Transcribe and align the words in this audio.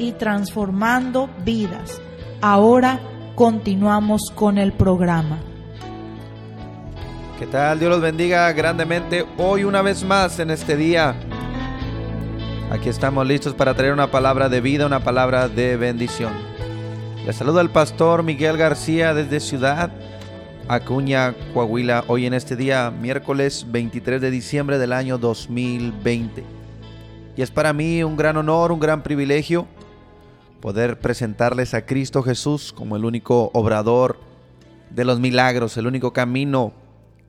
y 0.00 0.12
transformando 0.12 1.28
vidas. 1.44 2.00
Ahora 2.40 2.98
continuamos 3.34 4.32
con 4.34 4.56
el 4.56 4.72
programa. 4.72 5.38
¿Qué 7.38 7.46
tal? 7.46 7.78
Dios 7.78 7.90
los 7.90 8.00
bendiga 8.00 8.50
grandemente 8.52 9.26
hoy 9.38 9.64
una 9.64 9.82
vez 9.82 10.02
más 10.02 10.38
en 10.40 10.50
este 10.50 10.76
día. 10.76 11.14
Aquí 12.70 12.88
estamos 12.88 13.26
listos 13.26 13.54
para 13.54 13.74
traer 13.74 13.92
una 13.92 14.10
palabra 14.10 14.48
de 14.48 14.60
vida, 14.60 14.86
una 14.86 15.04
palabra 15.04 15.48
de 15.48 15.76
bendición. 15.76 16.32
Les 17.26 17.36
saluda 17.36 17.60
el 17.60 17.70
pastor 17.70 18.22
Miguel 18.22 18.56
García 18.56 19.12
desde 19.12 19.40
Ciudad 19.40 19.90
Acuña, 20.68 21.34
Coahuila, 21.52 22.04
hoy 22.06 22.26
en 22.26 22.32
este 22.32 22.54
día, 22.54 22.92
miércoles 22.92 23.66
23 23.68 24.20
de 24.20 24.30
diciembre 24.30 24.78
del 24.78 24.92
año 24.92 25.18
2020. 25.18 26.44
Y 27.36 27.42
es 27.42 27.50
para 27.50 27.72
mí 27.72 28.04
un 28.04 28.16
gran 28.16 28.36
honor, 28.36 28.70
un 28.70 28.78
gran 28.78 29.02
privilegio 29.02 29.66
poder 30.60 30.98
presentarles 31.00 31.74
a 31.74 31.86
Cristo 31.86 32.22
Jesús 32.22 32.72
como 32.72 32.96
el 32.96 33.04
único 33.04 33.50
obrador 33.54 34.18
de 34.90 35.04
los 35.04 35.20
milagros, 35.20 35.76
el 35.76 35.86
único 35.86 36.12
camino 36.12 36.72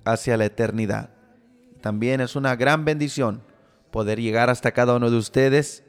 hacia 0.04 0.38
la 0.38 0.46
eternidad. 0.46 1.10
También 1.82 2.22
es 2.22 2.36
una 2.36 2.56
gran 2.56 2.86
bendición 2.86 3.42
poder 3.92 4.20
llegar 4.20 4.50
hasta 4.50 4.72
cada 4.72 4.96
uno 4.96 5.10
de 5.10 5.18
ustedes, 5.18 5.84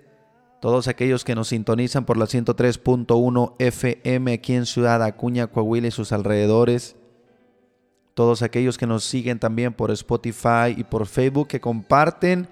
todos 0.61 0.89
aquellos 0.89 1.25
que 1.25 1.35
nos 1.35 1.49
sintonizan 1.49 2.05
por 2.05 2.17
la 2.17 2.27
103.1 2.27 3.55
FM 3.59 4.33
aquí 4.33 4.55
en 4.55 4.67
Ciudad 4.67 5.03
Acuña, 5.03 5.49
Coahuila 5.49 5.89
y 5.89 5.91
sus 5.91 6.13
alrededores, 6.13 6.97
todos 8.15 8.43
aquellos 8.43 8.79
que 8.79 8.87
nos 8.87 9.05
siguen 9.05 9.39
también 9.39 9.73
por 9.73 9.91
Spotify 9.91 10.75
y 10.77 10.85
por 10.85 11.07
Facebook, 11.07 11.49
que 11.49 11.61
comparten 11.61 12.49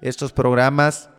estos 0.00 0.32
programas, 0.32 1.10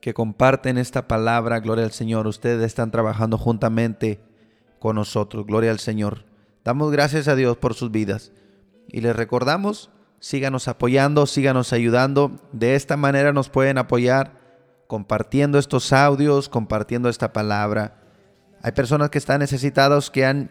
que 0.00 0.14
comparten 0.14 0.78
esta 0.78 1.08
palabra, 1.08 1.60
gloria 1.60 1.84
al 1.84 1.92
Señor. 1.92 2.26
Ustedes 2.26 2.64
están 2.64 2.90
trabajando 2.90 3.38
juntamente 3.38 4.20
con 4.78 4.96
nosotros, 4.96 5.46
gloria 5.46 5.70
al 5.70 5.78
Señor. 5.78 6.24
Damos 6.64 6.92
gracias 6.92 7.28
a 7.28 7.36
Dios 7.36 7.56
por 7.56 7.74
sus 7.74 7.90
vidas 7.90 8.32
y 8.88 9.00
les 9.00 9.14
recordamos 9.16 9.90
síganos 10.20 10.68
apoyando, 10.68 11.26
síganos 11.26 11.72
ayudando. 11.72 12.32
De 12.52 12.74
esta 12.74 12.96
manera 12.96 13.32
nos 13.32 13.48
pueden 13.48 13.78
apoyar 13.78 14.40
compartiendo 14.86 15.58
estos 15.58 15.92
audios, 15.92 16.48
compartiendo 16.48 17.08
esta 17.08 17.32
palabra. 17.32 17.98
Hay 18.62 18.72
personas 18.72 19.10
que 19.10 19.18
están 19.18 19.40
necesitados, 19.40 20.10
que 20.10 20.24
han 20.24 20.50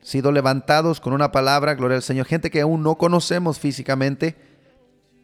sido 0.00 0.32
levantados 0.32 1.00
con 1.00 1.12
una 1.12 1.32
palabra, 1.32 1.74
gloria 1.74 1.96
al 1.96 2.02
Señor. 2.02 2.26
Gente 2.26 2.50
que 2.50 2.60
aún 2.60 2.82
no 2.82 2.96
conocemos 2.96 3.58
físicamente, 3.58 4.36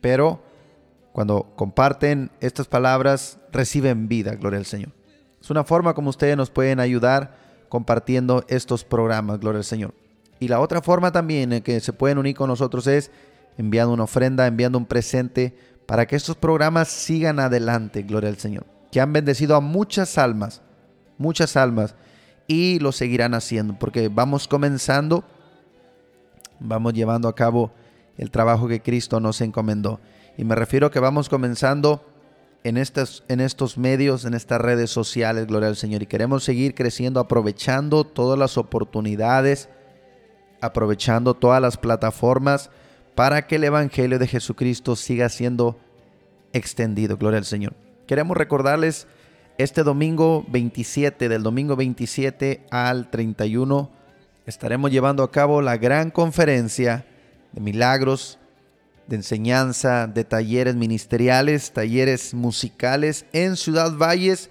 pero 0.00 0.42
cuando 1.12 1.52
comparten 1.56 2.30
estas 2.40 2.66
palabras 2.66 3.38
reciben 3.52 4.08
vida, 4.08 4.34
gloria 4.34 4.58
al 4.58 4.66
Señor. 4.66 4.92
Es 5.40 5.50
una 5.50 5.64
forma 5.64 5.94
como 5.94 6.10
ustedes 6.10 6.36
nos 6.36 6.50
pueden 6.50 6.80
ayudar 6.80 7.36
compartiendo 7.68 8.44
estos 8.48 8.84
programas, 8.84 9.40
gloria 9.40 9.58
al 9.58 9.64
Señor. 9.64 9.94
Y 10.40 10.48
la 10.48 10.60
otra 10.60 10.82
forma 10.82 11.12
también 11.12 11.52
en 11.52 11.62
que 11.62 11.80
se 11.80 11.92
pueden 11.92 12.18
unir 12.18 12.36
con 12.36 12.48
nosotros 12.48 12.86
es 12.86 13.10
enviando 13.56 13.92
una 13.92 14.04
ofrenda, 14.04 14.46
enviando 14.46 14.78
un 14.78 14.86
presente 14.86 15.56
para 15.86 16.06
que 16.06 16.16
estos 16.16 16.36
programas 16.36 16.88
sigan 16.88 17.40
adelante, 17.40 18.02
gloria 18.02 18.30
al 18.30 18.36
Señor. 18.36 18.66
Que 18.92 19.00
han 19.00 19.12
bendecido 19.12 19.56
a 19.56 19.60
muchas 19.60 20.18
almas, 20.18 20.62
muchas 21.18 21.56
almas, 21.56 21.94
y 22.46 22.78
lo 22.78 22.92
seguirán 22.92 23.34
haciendo, 23.34 23.78
porque 23.78 24.08
vamos 24.08 24.48
comenzando, 24.48 25.24
vamos 26.60 26.94
llevando 26.94 27.28
a 27.28 27.34
cabo 27.34 27.72
el 28.16 28.30
trabajo 28.30 28.68
que 28.68 28.80
Cristo 28.80 29.20
nos 29.20 29.40
encomendó. 29.40 30.00
Y 30.38 30.44
me 30.44 30.54
refiero 30.54 30.86
a 30.86 30.90
que 30.92 31.00
vamos 31.00 31.28
comenzando 31.28 32.06
en, 32.62 32.76
en 32.76 33.40
estos 33.40 33.76
medios, 33.76 34.24
en 34.24 34.34
estas 34.34 34.60
redes 34.60 34.88
sociales, 34.88 35.48
gloria 35.48 35.68
al 35.68 35.74
Señor. 35.74 36.04
Y 36.04 36.06
queremos 36.06 36.44
seguir 36.44 36.76
creciendo, 36.76 37.18
aprovechando 37.18 38.04
todas 38.04 38.38
las 38.38 38.56
oportunidades, 38.56 39.68
aprovechando 40.60 41.34
todas 41.34 41.60
las 41.60 41.76
plataformas 41.76 42.70
para 43.16 43.48
que 43.48 43.56
el 43.56 43.64
Evangelio 43.64 44.20
de 44.20 44.28
Jesucristo 44.28 44.94
siga 44.94 45.28
siendo 45.28 45.76
extendido. 46.52 47.16
Gloria 47.16 47.38
al 47.38 47.44
Señor. 47.44 47.74
Queremos 48.06 48.36
recordarles 48.36 49.08
este 49.58 49.82
domingo 49.82 50.46
27, 50.50 51.28
del 51.28 51.42
domingo 51.42 51.74
27 51.74 52.64
al 52.70 53.10
31, 53.10 53.90
estaremos 54.46 54.92
llevando 54.92 55.24
a 55.24 55.32
cabo 55.32 55.62
la 55.62 55.78
gran 55.78 56.12
conferencia 56.12 57.06
de 57.50 57.60
milagros, 57.60 58.38
de 59.08 59.16
enseñanza, 59.16 60.06
de 60.06 60.22
talleres 60.24 60.76
ministeriales, 60.76 61.72
talleres 61.72 62.34
musicales 62.34 63.24
en 63.32 63.56
Ciudad 63.56 63.96
Valles, 63.96 64.50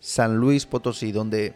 San 0.00 0.36
Luis 0.36 0.64
Potosí, 0.64 1.10
donde 1.10 1.54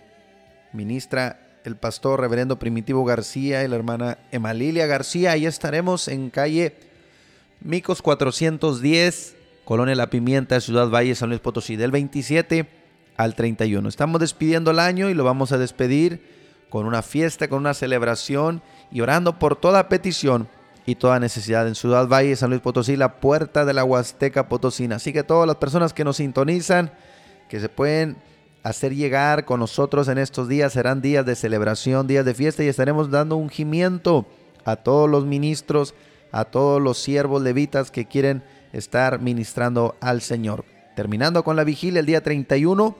ministra 0.72 1.40
el 1.64 1.76
pastor 1.76 2.20
reverendo 2.20 2.58
Primitivo 2.58 3.04
García 3.04 3.62
y 3.62 3.68
la 3.68 3.76
hermana 3.76 4.18
Emalilia 4.32 4.86
García. 4.86 5.32
Ahí 5.32 5.46
estaremos 5.46 6.08
en 6.08 6.28
calle 6.30 6.74
Micos 7.60 8.02
410, 8.02 9.36
Colonia 9.64 9.94
La 9.94 10.10
Pimienta, 10.10 10.60
Ciudad 10.60 10.88
Valle, 10.88 11.14
San 11.14 11.28
Luis 11.28 11.40
Potosí, 11.40 11.76
del 11.76 11.92
27 11.92 12.66
al 13.16 13.36
31. 13.36 13.88
Estamos 13.88 14.20
despidiendo 14.20 14.72
el 14.72 14.80
año 14.80 15.08
y 15.08 15.14
lo 15.14 15.22
vamos 15.22 15.52
a 15.52 15.58
despedir 15.58 16.20
con 16.68 16.86
una 16.86 17.02
fiesta, 17.02 17.46
con 17.46 17.60
una 17.60 17.74
celebración 17.74 18.60
y 18.90 19.02
orando 19.02 19.38
por 19.38 19.54
toda 19.54 19.88
petición 19.88 20.48
y 20.90 20.96
toda 20.96 21.20
necesidad 21.20 21.68
en 21.68 21.76
Ciudad 21.76 22.08
Valle, 22.08 22.34
San 22.34 22.50
Luis 22.50 22.60
Potosí, 22.60 22.96
la 22.96 23.20
puerta 23.20 23.64
de 23.64 23.72
la 23.72 23.84
Huasteca 23.84 24.48
Potosina. 24.48 24.96
Así 24.96 25.12
que 25.12 25.22
todas 25.22 25.46
las 25.46 25.56
personas 25.56 25.92
que 25.92 26.02
nos 26.02 26.16
sintonizan, 26.16 26.90
que 27.48 27.60
se 27.60 27.68
pueden 27.68 28.16
hacer 28.64 28.94
llegar 28.94 29.44
con 29.44 29.60
nosotros 29.60 30.08
en 30.08 30.18
estos 30.18 30.48
días. 30.48 30.72
Serán 30.72 31.00
días 31.00 31.24
de 31.24 31.36
celebración, 31.36 32.08
días 32.08 32.24
de 32.24 32.34
fiesta 32.34 32.64
y 32.64 32.68
estaremos 32.68 33.10
dando 33.10 33.36
ungimiento 33.36 34.26
a 34.64 34.76
todos 34.76 35.08
los 35.08 35.26
ministros, 35.26 35.94
a 36.32 36.44
todos 36.44 36.82
los 36.82 36.98
siervos 36.98 37.40
levitas 37.40 37.92
que 37.92 38.06
quieren 38.06 38.42
estar 38.72 39.20
ministrando 39.20 39.96
al 40.00 40.22
Señor. 40.22 40.64
Terminando 40.96 41.44
con 41.44 41.54
la 41.54 41.62
vigilia 41.62 42.00
el 42.00 42.06
día 42.06 42.22
31, 42.22 42.96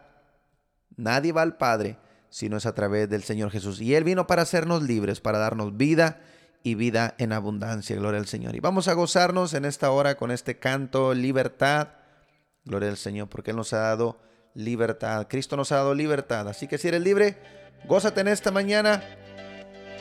Nadie 0.97 1.31
va 1.31 1.41
al 1.41 1.57
Padre 1.57 1.97
si 2.29 2.49
no 2.49 2.57
es 2.57 2.65
a 2.65 2.75
través 2.75 3.09
del 3.09 3.23
Señor 3.23 3.49
Jesús. 3.49 3.79
Y 3.81 3.95
Él 3.95 4.03
vino 4.03 4.27
para 4.27 4.41
hacernos 4.41 4.83
libres, 4.83 5.21
para 5.21 5.37
darnos 5.37 5.77
vida 5.77 6.21
y 6.61 6.75
vida 6.75 7.15
en 7.17 7.31
abundancia. 7.31 7.95
Gloria 7.95 8.19
al 8.19 8.27
Señor. 8.27 8.55
Y 8.55 8.59
vamos 8.59 8.87
a 8.87 8.93
gozarnos 8.93 9.53
en 9.53 9.65
esta 9.65 9.89
hora 9.91 10.15
con 10.15 10.31
este 10.31 10.59
canto, 10.59 11.13
libertad. 11.13 11.89
Gloria 12.65 12.89
al 12.89 12.97
Señor, 12.97 13.29
porque 13.29 13.51
Él 13.51 13.57
nos 13.57 13.73
ha 13.73 13.79
dado 13.79 14.19
libertad. 14.53 15.27
Cristo 15.29 15.55
nos 15.55 15.71
ha 15.71 15.77
dado 15.77 15.95
libertad. 15.95 16.47
Así 16.49 16.67
que 16.67 16.77
si 16.77 16.89
eres 16.89 17.01
libre, 17.01 17.37
gózate 17.87 18.21
en 18.21 18.27
esta 18.27 18.51
mañana. 18.51 19.01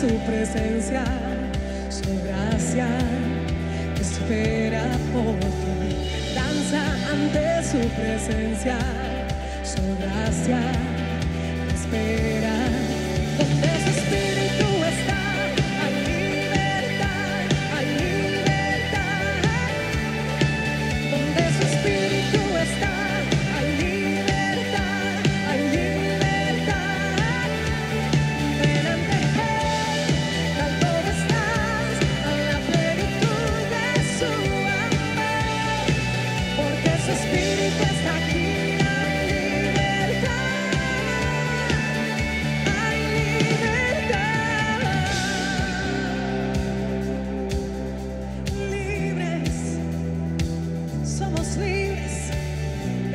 su 0.00 0.08
presencia, 0.26 1.04
su 1.88 2.22
gracia 2.22 2.86
espera 3.98 4.84
por 5.10 5.38
ti. 5.40 6.34
Danza 6.34 6.82
ante 7.10 7.62
su 7.62 7.78
presencia, 7.96 8.78
su 9.64 9.82
gracia 9.98 10.60
espera. 11.74 12.55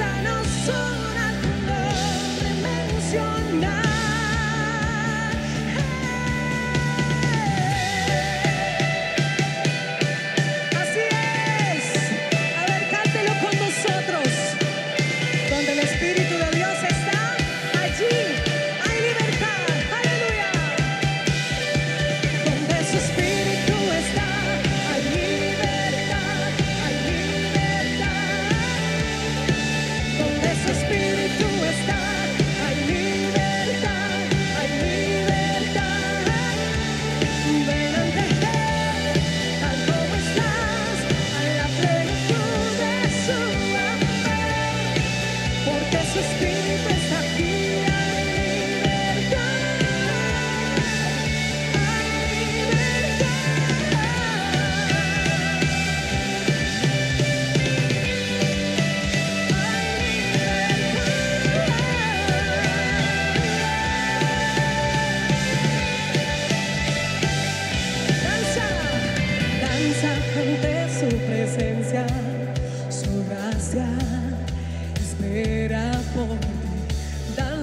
Corazón 0.00 0.24
de 0.24 0.39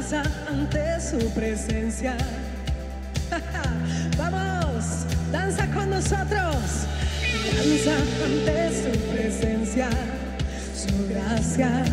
danza 0.09 0.23
ante 0.49 1.01
su 1.01 1.29
presencia. 1.31 2.15
Vamos, 4.17 5.05
danza 5.31 5.67
con 5.67 5.89
nosotros. 5.89 6.87
Danza 7.55 7.95
ante 8.23 8.69
su 8.83 8.99
presencia. 9.11 9.89
Su 10.73 11.07
gracia 11.09 11.83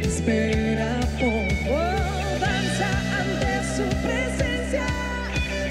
espera 0.00 1.00
por. 1.18 1.70
Oh, 1.70 2.38
danza 2.40 2.88
ante 3.20 3.52
su 3.76 3.84
presencia. 4.02 4.86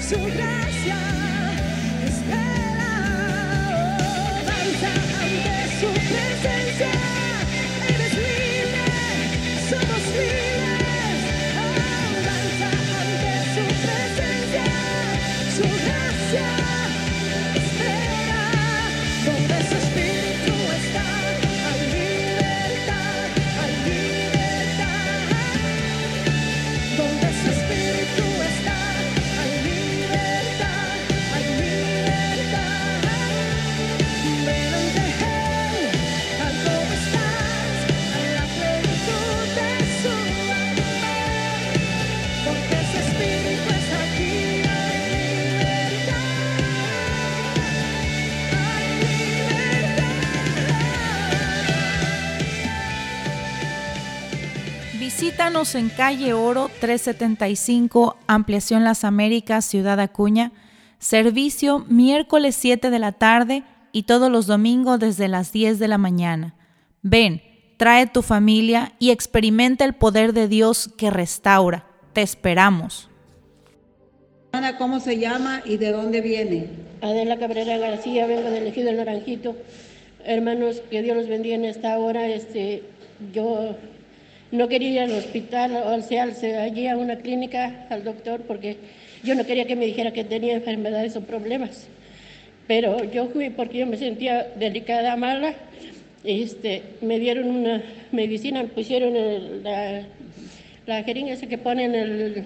Su 0.00 0.18
gracia. 0.36 1.07
Visítanos 55.48 55.74
en 55.76 55.88
calle 55.88 56.34
Oro 56.34 56.70
375, 56.78 58.18
Ampliación 58.26 58.84
Las 58.84 59.02
Américas, 59.02 59.64
Ciudad 59.64 59.98
Acuña. 59.98 60.52
Servicio 60.98 61.86
miércoles 61.88 62.54
7 62.54 62.90
de 62.90 62.98
la 62.98 63.12
tarde 63.12 63.62
y 63.90 64.02
todos 64.02 64.30
los 64.30 64.46
domingos 64.46 65.00
desde 65.00 65.26
las 65.26 65.50
10 65.50 65.78
de 65.78 65.88
la 65.88 65.96
mañana. 65.96 66.54
Ven, 67.00 67.40
trae 67.78 68.06
tu 68.06 68.20
familia 68.20 68.92
y 68.98 69.08
experimenta 69.08 69.86
el 69.86 69.94
poder 69.94 70.34
de 70.34 70.48
Dios 70.48 70.90
que 70.98 71.08
restaura. 71.08 71.86
Te 72.12 72.20
esperamos. 72.20 73.08
Hermana, 74.52 74.76
¿cómo 74.76 75.00
se 75.00 75.18
llama 75.18 75.62
y 75.64 75.78
de 75.78 75.92
dónde 75.92 76.20
viene? 76.20 76.66
Adela 77.00 77.38
Cabrera 77.38 77.78
García, 77.78 78.26
vengo 78.26 78.50
del 78.50 78.66
Ejido 78.66 78.90
El 78.90 78.98
Naranjito. 78.98 79.56
Hermanos, 80.26 80.82
que 80.90 81.00
Dios 81.00 81.16
los 81.16 81.26
bendiga 81.26 81.54
en 81.54 81.64
esta 81.64 81.96
hora. 81.96 82.28
Este, 82.28 82.82
yo 83.32 83.76
no 84.50 84.68
quería 84.68 84.90
ir 84.90 85.00
al 85.00 85.12
hospital, 85.12 85.76
o 85.76 86.00
sea, 86.02 86.22
al- 86.24 86.34
allí 86.60 86.86
a 86.86 86.96
una 86.96 87.16
clínica, 87.16 87.86
al 87.90 88.04
doctor, 88.04 88.42
porque 88.42 88.76
yo 89.22 89.34
no 89.34 89.44
quería 89.44 89.66
que 89.66 89.76
me 89.76 89.86
dijera 89.86 90.12
que 90.12 90.24
tenía 90.24 90.54
enfermedades 90.54 91.16
o 91.16 91.20
problemas. 91.22 91.88
Pero 92.66 93.04
yo 93.04 93.28
fui 93.28 93.50
porque 93.50 93.78
yo 93.78 93.86
me 93.86 93.96
sentía 93.96 94.46
delicada, 94.56 95.16
mala. 95.16 95.54
Este, 96.24 96.82
me 97.00 97.18
dieron 97.18 97.48
una 97.50 97.82
medicina, 98.12 98.62
me 98.62 98.68
pusieron 98.68 99.16
el- 99.16 99.62
la, 99.62 100.02
la 100.86 101.02
jeringa 101.04 101.32
esa 101.32 101.46
que 101.46 101.58
ponen 101.58 101.94
el, 101.94 102.44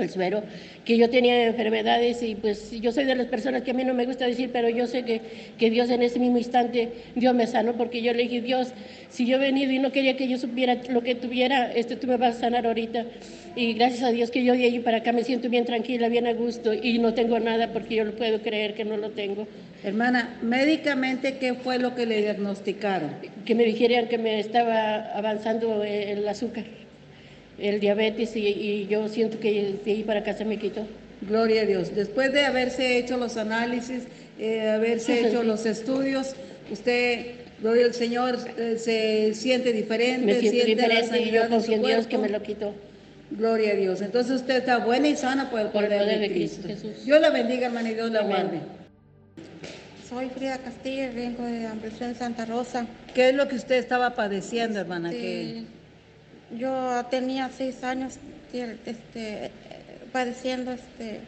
el 0.00 0.10
suero, 0.10 0.42
que 0.84 0.96
yo 0.96 1.08
tenía 1.10 1.46
enfermedades 1.46 2.22
y 2.22 2.34
pues 2.34 2.70
yo 2.80 2.92
soy 2.92 3.04
de 3.04 3.14
las 3.14 3.26
personas 3.26 3.62
que 3.62 3.70
a 3.70 3.74
mí 3.74 3.84
no 3.84 3.94
me 3.94 4.06
gusta 4.06 4.26
decir, 4.26 4.50
pero 4.52 4.68
yo 4.68 4.86
sé 4.86 5.04
que, 5.04 5.20
que 5.58 5.70
Dios 5.70 5.90
en 5.90 6.02
ese 6.02 6.18
mismo 6.18 6.38
instante 6.38 6.92
Dios 7.14 7.34
me 7.34 7.46
sanó 7.46 7.74
porque 7.74 8.02
yo 8.02 8.12
le 8.12 8.24
dije, 8.24 8.40
Dios, 8.40 8.72
si 9.08 9.26
yo 9.26 9.36
he 9.36 9.40
venido 9.40 9.72
y 9.72 9.78
no 9.78 9.92
quería 9.92 10.16
que 10.16 10.28
yo 10.28 10.38
supiera 10.38 10.78
lo 10.90 11.02
que 11.02 11.14
tuviera, 11.14 11.72
este, 11.72 11.96
tú 11.96 12.06
me 12.06 12.16
vas 12.16 12.36
a 12.36 12.40
sanar 12.40 12.66
ahorita. 12.66 13.04
Y 13.56 13.74
gracias 13.74 14.02
a 14.02 14.10
Dios 14.10 14.30
que 14.30 14.42
yo 14.42 14.54
de 14.54 14.64
ahí 14.64 14.80
para 14.80 14.98
acá 14.98 15.12
me 15.12 15.22
siento 15.22 15.48
bien 15.48 15.64
tranquila, 15.64 16.08
bien 16.08 16.26
a 16.26 16.32
gusto 16.32 16.74
y 16.74 16.98
no 16.98 17.14
tengo 17.14 17.38
nada 17.38 17.72
porque 17.72 17.94
yo 17.94 18.04
lo 18.04 18.12
puedo 18.12 18.42
creer 18.42 18.74
que 18.74 18.84
no 18.84 18.96
lo 18.96 19.10
tengo. 19.10 19.46
Hermana, 19.84 20.38
médicamente, 20.42 21.38
¿qué 21.38 21.54
fue 21.54 21.78
lo 21.78 21.94
que 21.94 22.06
le 22.06 22.20
diagnosticaron? 22.22 23.10
Que 23.44 23.54
me 23.54 23.64
dijeran 23.64 24.08
que 24.08 24.18
me 24.18 24.40
estaba 24.40 24.96
avanzando 25.14 25.84
el 25.84 26.26
azúcar, 26.26 26.64
el 27.58 27.80
diabetes 27.80 28.34
y, 28.36 28.46
y 28.46 28.86
yo 28.88 29.08
siento 29.08 29.38
que 29.40 29.76
de 29.84 29.90
ahí 29.92 30.02
para 30.02 30.20
acá 30.20 30.34
se 30.34 30.44
me 30.44 30.58
quitó. 30.58 30.86
Gloria 31.22 31.62
a 31.62 31.64
Dios. 31.64 31.94
Después 31.94 32.32
de 32.32 32.44
haberse 32.44 32.98
hecho 32.98 33.16
los 33.16 33.36
análisis, 33.36 34.02
eh, 34.38 34.68
haberse 34.68 35.18
Sí, 35.20 35.26
hecho 35.26 35.40
sí. 35.42 35.46
los 35.46 35.64
estudios, 35.64 36.34
usted, 36.70 37.26
gloria 37.62 37.86
al 37.86 37.94
Señor, 37.94 38.38
eh, 38.58 38.76
se 38.78 39.32
siente 39.34 39.72
diferente, 39.72 40.26
Me 40.26 40.40
siento 40.40 40.64
siente 40.64 40.86
la 40.86 40.94
diferente 41.00 41.28
y 41.28 41.30
yo 41.32 41.42
en 41.44 41.48
confío 41.50 41.74
en 41.76 41.82
Dios 41.82 42.06
que 42.06 42.18
me 42.18 42.28
lo 42.28 42.42
quitó. 42.42 42.74
Gloria 43.30 43.72
a 43.72 43.74
Dios. 43.74 44.02
Entonces 44.02 44.32
usted 44.36 44.56
está 44.58 44.78
buena 44.84 45.08
y 45.08 45.16
sana 45.16 45.50
por 45.50 45.60
el 45.60 45.68
Por 45.68 45.84
el 45.84 45.90
poder, 45.90 46.06
de 46.08 46.18
de 46.18 46.30
Cristo. 46.34 46.62
Cristo 46.64 46.88
Jesús. 46.88 47.04
Dios 47.06 47.20
la 47.20 47.30
bendiga, 47.30 47.66
hermana, 47.66 47.90
y 47.90 47.94
Dios 47.94 48.10
la 48.10 48.20
Amén. 48.20 48.30
guarde. 48.30 48.58
Soy 50.08 50.28
Frida 50.28 50.58
Castillo, 50.58 51.04
vengo 51.14 51.42
de 51.44 51.66
Ampliación 51.66 52.14
Santa 52.14 52.44
Rosa. 52.44 52.86
¿Qué 53.14 53.30
es 53.30 53.34
lo 53.34 53.48
que 53.48 53.56
usted 53.56 53.76
estaba 53.76 54.14
padeciendo, 54.14 54.78
hermana? 54.78 55.10
Que 55.10 55.58
Este, 55.58 55.62
Yo 56.50 57.04
tenía 57.10 57.50
seis 57.56 57.82
años 57.82 58.18
este, 58.52 59.50
padeciendo 60.12 60.72
este, 60.72 61.20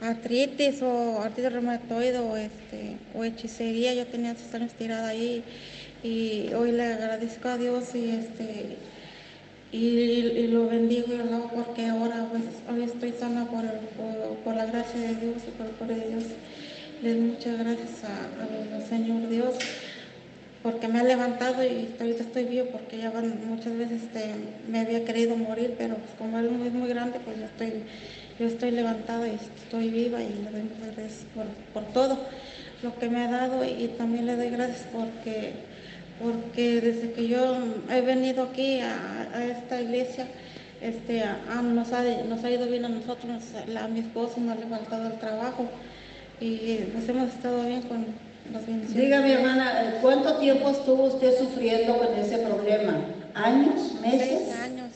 artritis 0.00 0.82
o 0.82 1.20
artritis 1.20 1.52
reumatoide 1.52 2.18
o, 2.18 2.36
este, 2.36 2.96
o 3.14 3.24
hechicería. 3.24 3.94
Yo 3.94 4.06
tenía 4.06 4.34
seis 4.34 4.54
años 4.54 4.72
tirada 4.72 5.08
ahí 5.08 5.44
y 6.02 6.52
hoy 6.54 6.72
le 6.72 6.84
agradezco 6.84 7.48
a 7.48 7.58
Dios 7.58 7.94
y, 7.94 8.10
este, 8.10 8.76
y, 9.72 10.46
lo 10.48 10.66
bendigo 10.68 11.12
y 11.12 11.18
lo 11.18 11.24
alabo 11.24 11.50
porque 11.54 11.86
ahora 11.86 12.26
pues, 12.30 12.42
hoy 12.68 12.84
estoy 12.84 13.12
sana 13.12 13.46
por, 13.46 13.64
por, 14.42 14.56
la 14.56 14.66
gracia 14.66 15.00
de 15.00 15.14
Dios 15.14 15.36
y 15.46 15.50
por 15.52 15.66
el 15.66 15.72
poder 15.72 15.96
de 16.00 16.08
Dios. 16.08 16.24
Le 17.02 17.14
doy 17.14 17.20
muchas 17.20 17.58
gracias 17.58 18.04
al 18.04 18.88
Señor 18.88 19.28
Dios 19.28 19.54
porque 20.62 20.88
me 20.88 21.00
ha 21.00 21.04
levantado 21.04 21.64
y 21.64 21.88
ahorita 21.98 22.22
estoy 22.22 22.44
vivo 22.44 22.66
porque 22.70 22.98
ya 22.98 23.10
muchas 23.46 23.76
veces 23.76 24.02
este, 24.02 24.34
me 24.68 24.80
había 24.80 25.04
querido 25.04 25.36
morir, 25.36 25.74
pero 25.78 25.96
pues, 25.96 26.10
como 26.18 26.38
él 26.38 26.50
es 26.66 26.72
muy 26.72 26.88
grande, 26.88 27.18
pues 27.24 27.38
yo 27.38 27.46
estoy, 27.46 27.84
yo 28.38 28.46
estoy 28.46 28.70
levantada 28.72 29.26
y 29.26 29.38
estoy 29.62 29.88
viva 29.88 30.22
y 30.22 30.28
le 30.28 30.50
doy 30.50 30.62
muchas 30.62 30.96
gracias 30.96 31.24
por, 31.34 31.46
por 31.72 31.92
todo 31.92 32.18
lo 32.82 32.98
que 32.98 33.08
me 33.08 33.22
ha 33.22 33.30
dado 33.30 33.64
y, 33.64 33.88
también 33.96 34.26
le 34.26 34.36
doy 34.36 34.50
gracias 34.50 34.86
porque, 34.92 35.52
porque 36.22 36.80
desde 36.80 37.12
que 37.12 37.28
yo 37.28 37.56
he 37.90 38.00
venido 38.02 38.44
aquí 38.44 38.80
a, 38.80 39.28
esta 39.42 39.80
iglesia, 39.80 40.26
este, 40.82 41.22
nos, 41.62 41.92
ha, 41.92 42.02
nos 42.24 42.44
ha 42.44 42.50
ido 42.50 42.66
bien 42.66 42.84
a 42.84 42.88
nosotros, 42.90 43.24
nos- 43.24 43.76
a 43.76 43.88
mi 43.88 44.00
esposo 44.00 44.40
no 44.40 44.54
le 44.54 44.64
ha 44.64 44.68
faltado 44.68 45.06
el 45.06 45.18
trabajo 45.18 45.68
y 46.38 46.76
pues 46.92 47.08
hemos 47.08 47.28
estado 47.28 47.64
bien 47.64 47.82
con. 47.82 48.29
Dígame, 48.88 49.32
hermana, 49.32 49.98
¿cuánto 50.02 50.36
tiempo 50.38 50.70
estuvo 50.70 51.04
usted 51.04 51.38
sufriendo 51.38 51.98
con 51.98 52.14
ese 52.18 52.38
problema? 52.38 52.98
¿Años? 53.34 53.94
¿Meses? 54.00 54.28
Seis 54.28 54.56
años. 54.58 54.90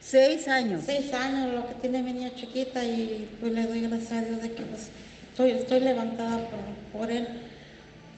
Seis 0.00 0.48
años. 0.48 0.82
Seis 0.84 1.14
años 1.14 1.54
lo 1.54 1.66
que 1.66 1.74
tiene 1.74 2.02
mi 2.02 2.12
niña 2.12 2.32
chiquita 2.34 2.84
y 2.84 3.28
pues 3.40 3.52
le 3.52 3.66
doy 3.66 3.82
gracias 3.82 4.12
a 4.12 4.22
Dios 4.22 4.42
de 4.42 4.52
que 4.52 4.62
pues 4.62 4.90
estoy, 5.30 5.50
estoy 5.52 5.80
levantada 5.80 6.38
por, 6.48 7.00
por 7.00 7.10
él. 7.10 7.26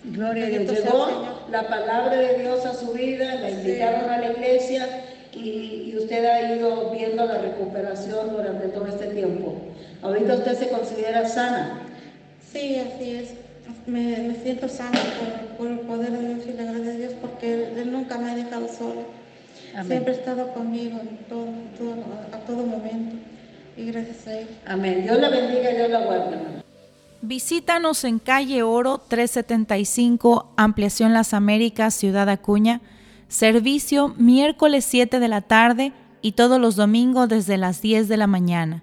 Gloria 0.05 0.47
a 0.47 0.49
Dios. 0.49 0.71
Llegó 0.71 1.47
la 1.51 1.69
palabra 1.69 2.17
de 2.17 2.39
Dios 2.39 2.67
a 2.67 2.75
su 2.75 2.93
vida, 2.93 3.37
la 3.37 3.51
invitaron 3.51 4.11
a 4.11 4.19
la 4.19 4.33
iglesia 4.33 4.89
y, 5.33 5.93
y 5.93 5.97
usted 5.97 6.25
ha 6.25 6.57
ido 6.57 6.91
viendo 6.91 7.25
la 7.25 7.39
recuperación 7.39 8.33
durante 8.33 8.69
todo 8.69 8.87
este 8.89 9.07
tiempo. 9.07 9.55
Ahorita 10.03 10.35
usted 10.35 10.59
se 10.59 10.69
considera 10.69 11.29
sana. 11.29 11.83
Sí, 12.53 12.77
así 12.81 13.11
es. 13.13 13.42
Me, 13.87 14.17
me 14.29 14.35
siento 14.43 14.69
sana 14.69 14.99
por, 15.01 15.57
por 15.59 15.67
el 15.69 15.81
poder 15.81 16.13
de 16.13 16.29
Dios 16.35 16.47
y 16.47 16.53
le 16.53 16.63
agradezco 16.63 16.91
a 16.91 16.95
Dios 16.99 17.13
porque 17.21 17.55
él, 17.55 17.79
Él 17.79 17.93
nunca 17.93 18.19
me 18.19 18.31
ha 18.31 18.35
dejado 18.37 18.69
sola. 18.69 19.03
Amén. 19.75 19.87
Siempre 19.89 20.13
ha 20.13 20.17
estado 20.17 20.53
conmigo 20.55 21.01
en 21.01 21.17
todo, 21.29 21.47
todo- 21.79 22.05
a 22.33 22.39
todo 22.47 22.65
momento. 22.67 23.17
Y 23.77 23.87
gracias 23.87 24.27
a 24.27 24.39
Él. 24.41 24.47
Amén. 24.67 25.03
Dios 25.05 25.19
la 25.19 25.29
bendiga 25.31 25.71
y 25.73 25.77
Dios 25.77 25.91
la 25.91 26.01
guarde. 26.05 26.37
Visítanos 27.23 28.05
en 28.05 28.19
calle 28.19 28.63
Oro 28.63 29.01
375, 29.09 30.53
Ampliación 30.57 31.13
Las 31.13 31.35
Américas, 31.35 31.95
Ciudad 31.95 32.29
Acuña. 32.29 32.81
Servicio 33.29 34.15
miércoles 34.19 34.85
7 34.85 35.19
de 35.21 35.29
la 35.29 35.41
tarde 35.41 35.93
y 36.21 36.33
todos 36.33 36.61
los 36.61 36.77
domingos 36.77 37.29
desde 37.29 37.57
las 37.57 37.81
10 37.81 38.09
de 38.09 38.17
la 38.17 38.27
mañana. 38.27 38.83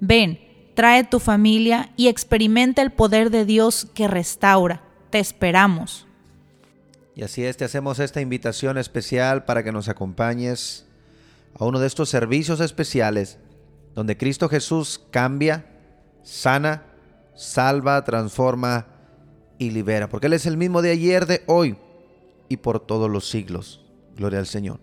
Ven, 0.00 0.38
trae 0.80 1.04
tu 1.04 1.20
familia 1.20 1.90
y 1.94 2.08
experimenta 2.08 2.80
el 2.80 2.90
poder 2.90 3.28
de 3.28 3.44
Dios 3.44 3.86
que 3.92 4.08
restaura. 4.08 4.80
Te 5.10 5.18
esperamos. 5.18 6.06
Y 7.14 7.22
así 7.22 7.44
es, 7.44 7.58
te 7.58 7.66
hacemos 7.66 7.98
esta 7.98 8.22
invitación 8.22 8.78
especial 8.78 9.44
para 9.44 9.62
que 9.62 9.72
nos 9.72 9.90
acompañes 9.90 10.86
a 11.54 11.66
uno 11.66 11.80
de 11.80 11.86
estos 11.86 12.08
servicios 12.08 12.60
especiales 12.60 13.36
donde 13.94 14.16
Cristo 14.16 14.48
Jesús 14.48 15.02
cambia, 15.10 15.66
sana, 16.22 16.84
salva, 17.34 18.02
transforma 18.02 18.86
y 19.58 19.72
libera. 19.72 20.08
Porque 20.08 20.28
Él 20.28 20.32
es 20.32 20.46
el 20.46 20.56
mismo 20.56 20.80
de 20.80 20.92
ayer, 20.92 21.26
de 21.26 21.42
hoy 21.46 21.76
y 22.48 22.56
por 22.56 22.80
todos 22.80 23.10
los 23.10 23.28
siglos. 23.28 23.84
Gloria 24.16 24.38
al 24.38 24.46
Señor. 24.46 24.80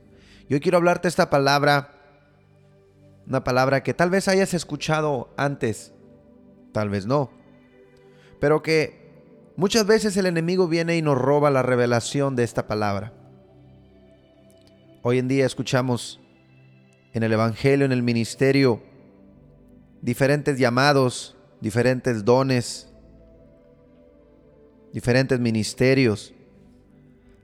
Yo 0.48 0.60
quiero 0.60 0.77
hablarte 0.77 1.08
esta 1.08 1.32
palabra, 1.32 1.97
una 3.27 3.43
palabra 3.43 3.84
que 3.84 3.93
tal 3.93 4.10
vez 4.10 4.27
hayas 4.27 4.53
escuchado 4.53 5.34
antes, 5.36 5.93
tal 6.72 6.89
vez 6.89 7.05
no, 7.05 7.29
pero 8.39 8.62
que 8.62 9.51
muchas 9.57 9.86
veces 9.86 10.15
el 10.15 10.27
enemigo 10.27 10.67
viene 10.67 10.96
y 10.96 11.01
nos 11.01 11.17
roba 11.17 11.51
la 11.51 11.62
revelación 11.62 12.36
de 12.36 12.43
esta 12.43 12.67
palabra. 12.67 13.13
Hoy 15.01 15.19
en 15.19 15.27
día 15.27 15.46
escuchamos 15.46 16.22
en 17.13 17.24
el 17.24 17.34
Evangelio, 17.34 17.86
en 17.86 17.91
el 17.91 18.03
ministerio, 18.03 18.81
diferentes 20.01 20.57
llamados, 20.57 21.36
diferentes 21.60 22.24
dones, 22.24 22.89
diferentes 24.93 25.39
ministerios. 25.39 26.34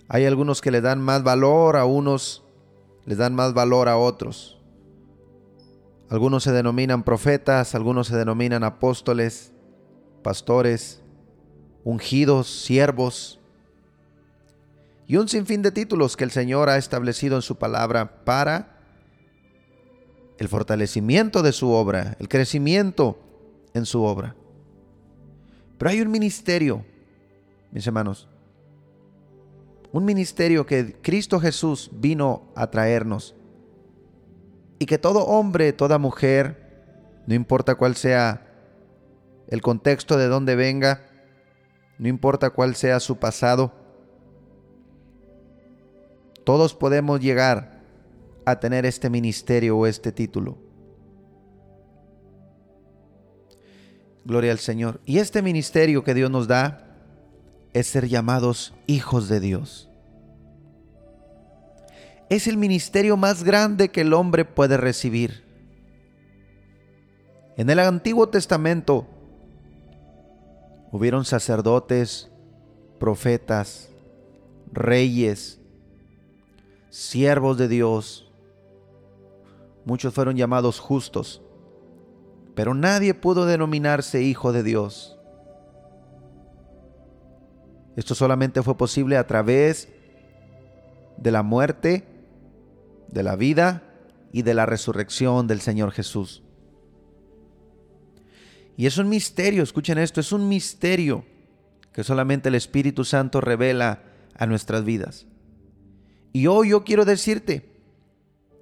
Hay 0.08 0.26
algunos 0.26 0.62
que 0.62 0.72
le 0.72 0.82
dan 0.82 1.02
más 1.02 1.24
valor, 1.24 1.76
a 1.76 1.86
unos 1.86 2.44
les 3.06 3.18
dan 3.18 3.36
más 3.36 3.54
valor 3.54 3.90
a 3.90 3.98
otros. 3.98 4.63
Algunos 6.14 6.44
se 6.44 6.52
denominan 6.52 7.02
profetas, 7.02 7.74
algunos 7.74 8.06
se 8.06 8.16
denominan 8.16 8.64
apóstoles, 8.64 9.52
pastores, 10.22 11.02
ungidos, 11.84 12.48
siervos, 12.66 13.40
y 15.08 15.18
un 15.18 15.28
sinfín 15.28 15.64
de 15.64 15.72
títulos 15.72 16.16
que 16.16 16.24
el 16.24 16.30
Señor 16.30 16.70
ha 16.70 16.78
establecido 16.78 17.36
en 17.36 17.42
su 17.42 17.56
palabra 17.56 18.24
para 18.26 18.78
el 20.38 20.48
fortalecimiento 20.50 21.42
de 21.42 21.52
su 21.52 21.72
obra, 21.72 22.16
el 22.20 22.30
crecimiento 22.30 23.18
en 23.74 23.88
su 23.88 24.04
obra. 24.04 24.36
Pero 25.80 25.90
hay 25.90 26.00
un 26.00 26.12
ministerio, 26.12 26.86
mis 27.72 27.88
hermanos, 27.88 28.30
un 29.92 30.06
ministerio 30.06 30.64
que 30.68 30.96
Cristo 31.02 31.40
Jesús 31.40 31.90
vino 31.92 32.52
a 32.56 32.70
traernos 32.70 33.34
y 34.84 34.86
que 34.86 34.98
todo 34.98 35.24
hombre, 35.28 35.72
toda 35.72 35.98
mujer, 35.98 36.58
no 37.26 37.34
importa 37.34 37.76
cuál 37.76 37.96
sea 37.96 38.46
el 39.48 39.62
contexto 39.62 40.18
de 40.18 40.28
donde 40.28 40.58
venga, 40.58 41.06
no 41.98 42.10
importa 42.10 42.50
cuál 42.50 42.76
sea 42.76 43.00
su 43.00 43.16
pasado, 43.16 43.72
todos 46.44 46.74
podemos 46.76 47.22
llegar 47.22 47.82
a 48.44 48.60
tener 48.60 48.86
este 48.86 49.10
ministerio 49.10 49.78
o 49.78 49.88
este 49.88 50.12
título. 50.12 50.58
Gloria 54.26 54.52
al 54.52 54.60
Señor. 54.60 55.00
Y 55.06 55.20
este 55.20 55.42
ministerio 55.42 56.04
que 56.04 56.14
Dios 56.14 56.30
nos 56.30 56.50
da 56.50 56.94
es 57.72 57.88
ser 57.88 58.10
llamados 58.10 58.74
hijos 58.86 59.30
de 59.30 59.40
Dios. 59.40 59.90
Es 62.30 62.48
el 62.48 62.58
ministerio 62.58 63.18
más 63.18 63.44
grande 63.44 63.90
que 63.90 64.02
el 64.02 64.14
hombre 64.14 64.46
puede 64.46 64.78
recibir. 64.78 65.44
En 67.58 67.70
el 67.70 67.80
Antiguo 67.80 68.30
Testamento 68.30 69.08
hubieron 70.92 71.26
sacerdotes, 71.26 72.32
profetas, 73.00 73.90
reyes, 74.72 75.60
siervos 76.90 77.58
de 77.58 77.68
Dios. 77.68 78.32
Muchos 79.86 80.14
fueron 80.14 80.36
llamados 80.36 80.80
justos, 80.80 81.42
pero 82.56 82.74
nadie 82.74 83.14
pudo 83.14 83.46
denominarse 83.46 84.22
hijo 84.22 84.52
de 84.52 84.64
Dios. 84.64 85.18
Esto 87.96 88.16
solamente 88.16 88.64
fue 88.64 88.76
posible 88.76 89.18
a 89.18 89.28
través 89.28 89.90
de 91.18 91.32
la 91.32 91.44
muerte, 91.44 92.08
de 93.14 93.24
la 93.24 93.36
vida 93.36 93.84
y 94.32 94.42
de 94.42 94.54
la 94.54 94.66
resurrección 94.66 95.48
del 95.48 95.62
Señor 95.62 95.92
Jesús. 95.92 96.44
Y 98.76 98.88
es 98.88 98.98
un 98.98 99.08
misterio, 99.08 99.62
escuchen 99.62 100.00
esto, 100.00 100.20
es 100.20 100.32
un 100.32 100.50
misterio 100.50 101.24
que 101.94 102.04
solamente 102.04 102.50
el 102.50 102.56
Espíritu 102.56 103.06
Santo 103.06 103.40
revela 103.40 104.02
a 104.36 104.48
nuestras 104.48 104.84
vidas. 104.84 105.28
Y 106.34 106.48
hoy 106.48 106.70
yo 106.70 106.84
quiero 106.84 107.06
decirte 107.06 107.70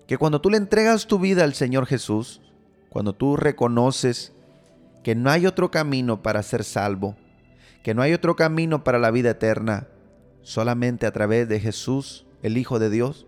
que 0.08 0.18
cuando 0.18 0.42
tú 0.42 0.50
le 0.50 0.58
entregas 0.58 1.08
tu 1.08 1.18
vida 1.18 1.46
al 1.46 1.54
Señor 1.54 1.86
Jesús, 1.86 2.42
cuando 2.90 3.14
tú 3.14 3.38
reconoces 3.38 4.34
que 5.04 5.16
no 5.16 5.32
hay 5.32 5.48
otro 5.48 5.72
camino 5.72 6.22
para 6.22 6.44
ser 6.44 6.66
salvo, 6.66 7.16
que 7.84 7.94
no 7.94 8.02
hay 8.02 8.14
otro 8.14 8.36
camino 8.36 8.84
para 8.84 9.00
la 9.00 9.12
vida 9.12 9.32
eterna, 9.32 9.88
solamente 10.42 11.06
a 11.06 11.14
través 11.14 11.48
de 11.48 11.62
Jesús, 11.62 12.26
el 12.44 12.58
Hijo 12.58 12.80
de 12.80 12.90
Dios, 12.90 13.26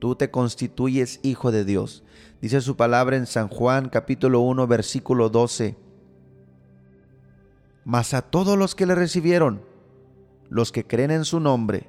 tú 0.00 0.16
te 0.16 0.30
constituyes 0.30 1.20
hijo 1.22 1.52
de 1.52 1.64
Dios. 1.64 2.02
Dice 2.40 2.60
su 2.60 2.74
palabra 2.76 3.16
en 3.16 3.26
San 3.26 3.48
Juan 3.48 3.88
capítulo 3.88 4.40
1 4.40 4.66
versículo 4.66 5.28
12. 5.28 5.76
Mas 7.84 8.14
a 8.14 8.22
todos 8.22 8.58
los 8.58 8.74
que 8.74 8.86
le 8.86 8.94
recibieron, 8.94 9.62
los 10.48 10.72
que 10.72 10.86
creen 10.86 11.12
en 11.12 11.24
su 11.24 11.38
nombre, 11.38 11.88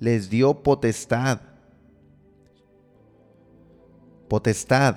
les 0.00 0.30
dio 0.30 0.62
potestad. 0.62 1.40
Potestad. 4.28 4.96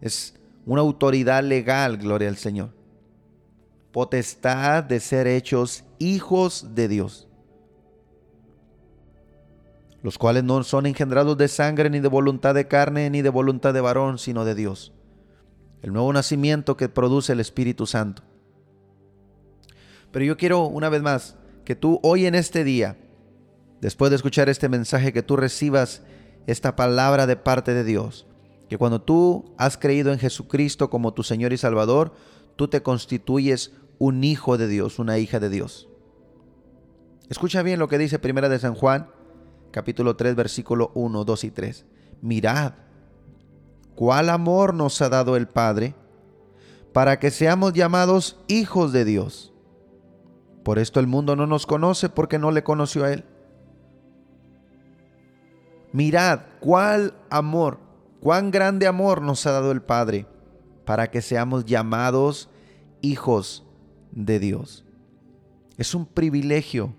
Es 0.00 0.34
una 0.66 0.82
autoridad 0.82 1.42
legal, 1.42 1.96
gloria 1.96 2.28
al 2.28 2.36
Señor. 2.36 2.70
Potestad 3.92 4.84
de 4.84 5.00
ser 5.00 5.26
hechos 5.26 5.84
hijos 5.98 6.74
de 6.74 6.88
Dios. 6.88 7.28
Los 10.04 10.18
cuales 10.18 10.44
no 10.44 10.62
son 10.62 10.86
engendrados 10.86 11.36
de 11.36 11.48
sangre, 11.48 11.90
ni 11.90 11.98
de 11.98 12.06
voluntad 12.06 12.54
de 12.54 12.68
carne, 12.68 13.10
ni 13.10 13.22
de 13.22 13.30
voluntad 13.30 13.74
de 13.74 13.80
varón, 13.80 14.18
sino 14.18 14.44
de 14.44 14.54
Dios. 14.54 14.92
El 15.82 15.92
nuevo 15.92 16.12
nacimiento 16.12 16.76
que 16.76 16.88
produce 16.88 17.32
el 17.32 17.40
Espíritu 17.40 17.86
Santo. 17.86 18.22
Pero 20.12 20.24
yo 20.24 20.36
quiero 20.36 20.66
una 20.66 20.88
vez 20.88 21.02
más 21.02 21.36
que 21.64 21.74
tú 21.74 21.98
hoy 22.04 22.26
en 22.26 22.36
este 22.36 22.62
día 22.62 22.96
después 23.84 24.08
de 24.08 24.16
escuchar 24.16 24.48
este 24.48 24.70
mensaje, 24.70 25.12
que 25.12 25.22
tú 25.22 25.36
recibas 25.36 26.00
esta 26.46 26.74
palabra 26.74 27.26
de 27.26 27.36
parte 27.36 27.74
de 27.74 27.84
Dios. 27.84 28.26
Que 28.66 28.78
cuando 28.78 29.02
tú 29.02 29.54
has 29.58 29.76
creído 29.76 30.10
en 30.10 30.18
Jesucristo 30.18 30.88
como 30.88 31.12
tu 31.12 31.22
Señor 31.22 31.52
y 31.52 31.58
Salvador, 31.58 32.14
tú 32.56 32.68
te 32.68 32.82
constituyes 32.82 33.72
un 33.98 34.24
hijo 34.24 34.56
de 34.56 34.68
Dios, 34.68 34.98
una 34.98 35.18
hija 35.18 35.38
de 35.38 35.50
Dios. 35.50 35.86
Escucha 37.28 37.62
bien 37.62 37.78
lo 37.78 37.88
que 37.88 37.98
dice 37.98 38.18
Primera 38.18 38.48
de 38.48 38.58
San 38.58 38.74
Juan, 38.74 39.10
capítulo 39.74 40.14
3, 40.14 40.36
versículo 40.36 40.92
1, 40.94 41.24
2 41.24 41.44
y 41.44 41.50
3. 41.50 41.84
Mirad, 42.22 42.74
cuál 43.96 44.30
amor 44.30 44.72
nos 44.72 45.02
ha 45.02 45.08
dado 45.08 45.34
el 45.34 45.48
Padre 45.48 45.96
para 46.92 47.18
que 47.18 47.32
seamos 47.32 47.72
llamados 47.72 48.38
hijos 48.46 48.92
de 48.92 49.04
Dios. 49.04 49.52
Por 50.62 50.78
esto 50.78 51.00
el 51.00 51.08
mundo 51.08 51.34
no 51.34 51.48
nos 51.48 51.66
conoce 51.66 52.08
porque 52.08 52.38
no 52.38 52.52
le 52.52 52.62
conoció 52.62 53.02
a 53.02 53.12
Él. 53.12 53.24
Mirad 55.90 56.42
cuál 56.60 57.14
amor, 57.28 57.80
cuán 58.20 58.52
grande 58.52 58.86
amor 58.86 59.22
nos 59.22 59.44
ha 59.44 59.50
dado 59.50 59.72
el 59.72 59.82
Padre 59.82 60.28
para 60.84 61.10
que 61.10 61.20
seamos 61.20 61.64
llamados 61.64 62.48
hijos 63.00 63.64
de 64.12 64.38
Dios. 64.38 64.84
Es 65.78 65.96
un 65.96 66.06
privilegio, 66.06 66.94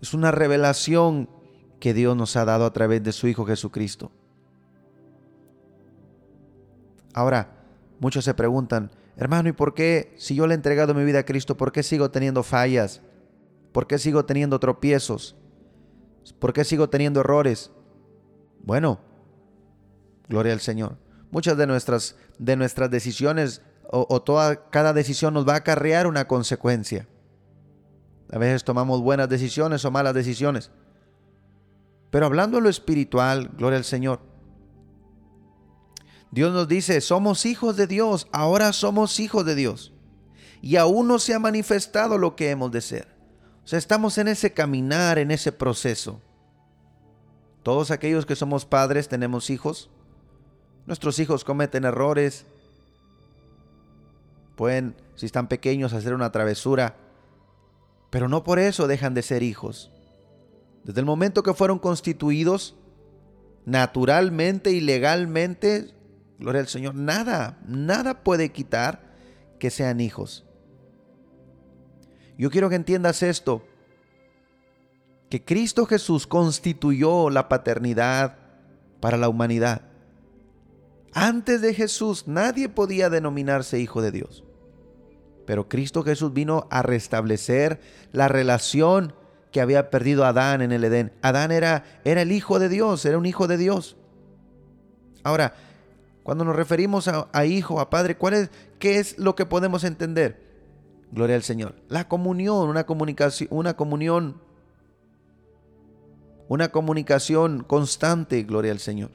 es 0.00 0.14
una 0.14 0.30
revelación 0.30 1.28
que 1.80 1.94
Dios 1.94 2.16
nos 2.16 2.36
ha 2.36 2.44
dado 2.44 2.64
a 2.64 2.72
través 2.72 3.02
de 3.02 3.12
su 3.12 3.28
Hijo 3.28 3.44
Jesucristo. 3.44 4.10
Ahora, 7.12 7.50
muchos 7.98 8.24
se 8.24 8.34
preguntan, 8.34 8.90
hermano, 9.16 9.48
¿y 9.48 9.52
por 9.52 9.74
qué 9.74 10.14
si 10.18 10.34
yo 10.34 10.46
le 10.46 10.54
he 10.54 10.56
entregado 10.56 10.94
mi 10.94 11.04
vida 11.04 11.20
a 11.20 11.24
Cristo, 11.24 11.56
por 11.56 11.72
qué 11.72 11.82
sigo 11.82 12.10
teniendo 12.10 12.42
fallas? 12.42 13.00
¿Por 13.72 13.86
qué 13.86 13.98
sigo 13.98 14.24
teniendo 14.24 14.58
tropiezos? 14.58 15.36
¿Por 16.38 16.52
qué 16.52 16.64
sigo 16.64 16.88
teniendo 16.88 17.20
errores? 17.20 17.70
Bueno, 18.62 19.00
gloria 20.28 20.52
al 20.52 20.60
Señor. 20.60 20.96
Muchas 21.30 21.56
de 21.56 21.66
nuestras, 21.66 22.16
de 22.38 22.56
nuestras 22.56 22.90
decisiones 22.90 23.62
o, 23.88 24.20
toda, 24.22 24.68
cada 24.70 24.92
decisión 24.92 25.34
nos 25.34 25.46
va 25.46 25.54
a 25.54 25.58
acarrear 25.58 26.06
una 26.06 26.26
consecuencia. 26.26 27.06
A 28.32 28.38
veces 28.38 28.64
tomamos 28.64 29.00
buenas 29.00 29.28
decisiones 29.28 29.84
o 29.84 29.90
malas 29.90 30.14
decisiones. 30.14 30.70
Pero 32.10 32.26
hablando 32.26 32.56
de 32.56 32.62
lo 32.62 32.68
espiritual, 32.68 33.50
gloria 33.56 33.78
al 33.78 33.84
Señor. 33.84 34.20
Dios 36.30 36.52
nos 36.52 36.68
dice, 36.68 37.00
somos 37.00 37.46
hijos 37.46 37.76
de 37.76 37.86
Dios, 37.86 38.28
ahora 38.32 38.72
somos 38.72 39.20
hijos 39.20 39.44
de 39.46 39.54
Dios. 39.54 39.92
Y 40.60 40.76
aún 40.76 41.06
no 41.08 41.18
se 41.18 41.34
ha 41.34 41.38
manifestado 41.38 42.18
lo 42.18 42.34
que 42.34 42.50
hemos 42.50 42.72
de 42.72 42.80
ser. 42.80 43.08
O 43.64 43.68
sea, 43.68 43.78
estamos 43.78 44.18
en 44.18 44.28
ese 44.28 44.52
caminar, 44.52 45.18
en 45.18 45.30
ese 45.30 45.52
proceso. 45.52 46.20
Todos 47.62 47.90
aquellos 47.90 48.26
que 48.26 48.36
somos 48.36 48.64
padres 48.64 49.08
tenemos 49.08 49.50
hijos. 49.50 49.90
Nuestros 50.86 51.18
hijos 51.18 51.44
cometen 51.44 51.84
errores. 51.84 52.46
pueden, 54.56 54.96
si 55.16 55.26
están 55.26 55.48
pequeños, 55.48 55.92
hacer 55.92 56.14
una 56.14 56.32
travesura, 56.32 56.96
pero 58.16 58.30
no 58.30 58.44
por 58.44 58.58
eso 58.58 58.86
dejan 58.86 59.12
de 59.12 59.20
ser 59.20 59.42
hijos. 59.42 59.92
Desde 60.84 61.00
el 61.00 61.04
momento 61.04 61.42
que 61.42 61.52
fueron 61.52 61.78
constituidos, 61.78 62.74
naturalmente 63.66 64.72
y 64.72 64.80
legalmente, 64.80 65.90
gloria 66.38 66.62
al 66.62 66.68
Señor, 66.68 66.94
nada, 66.94 67.58
nada 67.68 68.22
puede 68.22 68.52
quitar 68.52 69.02
que 69.58 69.68
sean 69.68 70.00
hijos. 70.00 70.46
Yo 72.38 72.50
quiero 72.50 72.70
que 72.70 72.76
entiendas 72.76 73.22
esto, 73.22 73.66
que 75.28 75.44
Cristo 75.44 75.84
Jesús 75.84 76.26
constituyó 76.26 77.28
la 77.28 77.50
paternidad 77.50 78.38
para 78.98 79.18
la 79.18 79.28
humanidad. 79.28 79.82
Antes 81.12 81.60
de 81.60 81.74
Jesús 81.74 82.26
nadie 82.26 82.70
podía 82.70 83.10
denominarse 83.10 83.78
hijo 83.78 84.00
de 84.00 84.10
Dios. 84.10 84.45
Pero 85.46 85.68
Cristo 85.68 86.02
Jesús 86.02 86.32
vino 86.32 86.66
a 86.70 86.82
restablecer 86.82 87.80
la 88.12 88.28
relación 88.28 89.14
que 89.52 89.60
había 89.60 89.90
perdido 89.90 90.24
Adán 90.24 90.60
en 90.60 90.72
el 90.72 90.84
Edén. 90.84 91.12
Adán 91.22 91.52
era, 91.52 91.84
era 92.04 92.22
el 92.22 92.32
hijo 92.32 92.58
de 92.58 92.68
Dios, 92.68 93.04
era 93.06 93.16
un 93.16 93.26
hijo 93.26 93.46
de 93.46 93.56
Dios. 93.56 93.96
Ahora, 95.22 95.54
cuando 96.22 96.44
nos 96.44 96.56
referimos 96.56 97.08
a, 97.08 97.46
hijo, 97.46 97.80
a 97.80 97.88
padre, 97.88 98.16
¿cuál 98.16 98.34
es, 98.34 98.50
¿qué 98.78 98.98
es 98.98 99.16
lo 99.18 99.36
que 99.36 99.46
podemos 99.46 99.84
entender? 99.84 100.44
Gloria 101.12 101.36
al 101.36 101.42
Señor. 101.42 101.76
La 101.88 102.08
comunión, 102.08 102.68
una 102.68 102.84
comunicación, 102.84 103.48
una 103.52 103.76
comunión, 103.76 104.40
una 106.48 106.68
comunicación 106.70 107.62
constante, 107.62 108.42
gloria 108.42 108.72
al 108.72 108.80
Señor. 108.80 109.10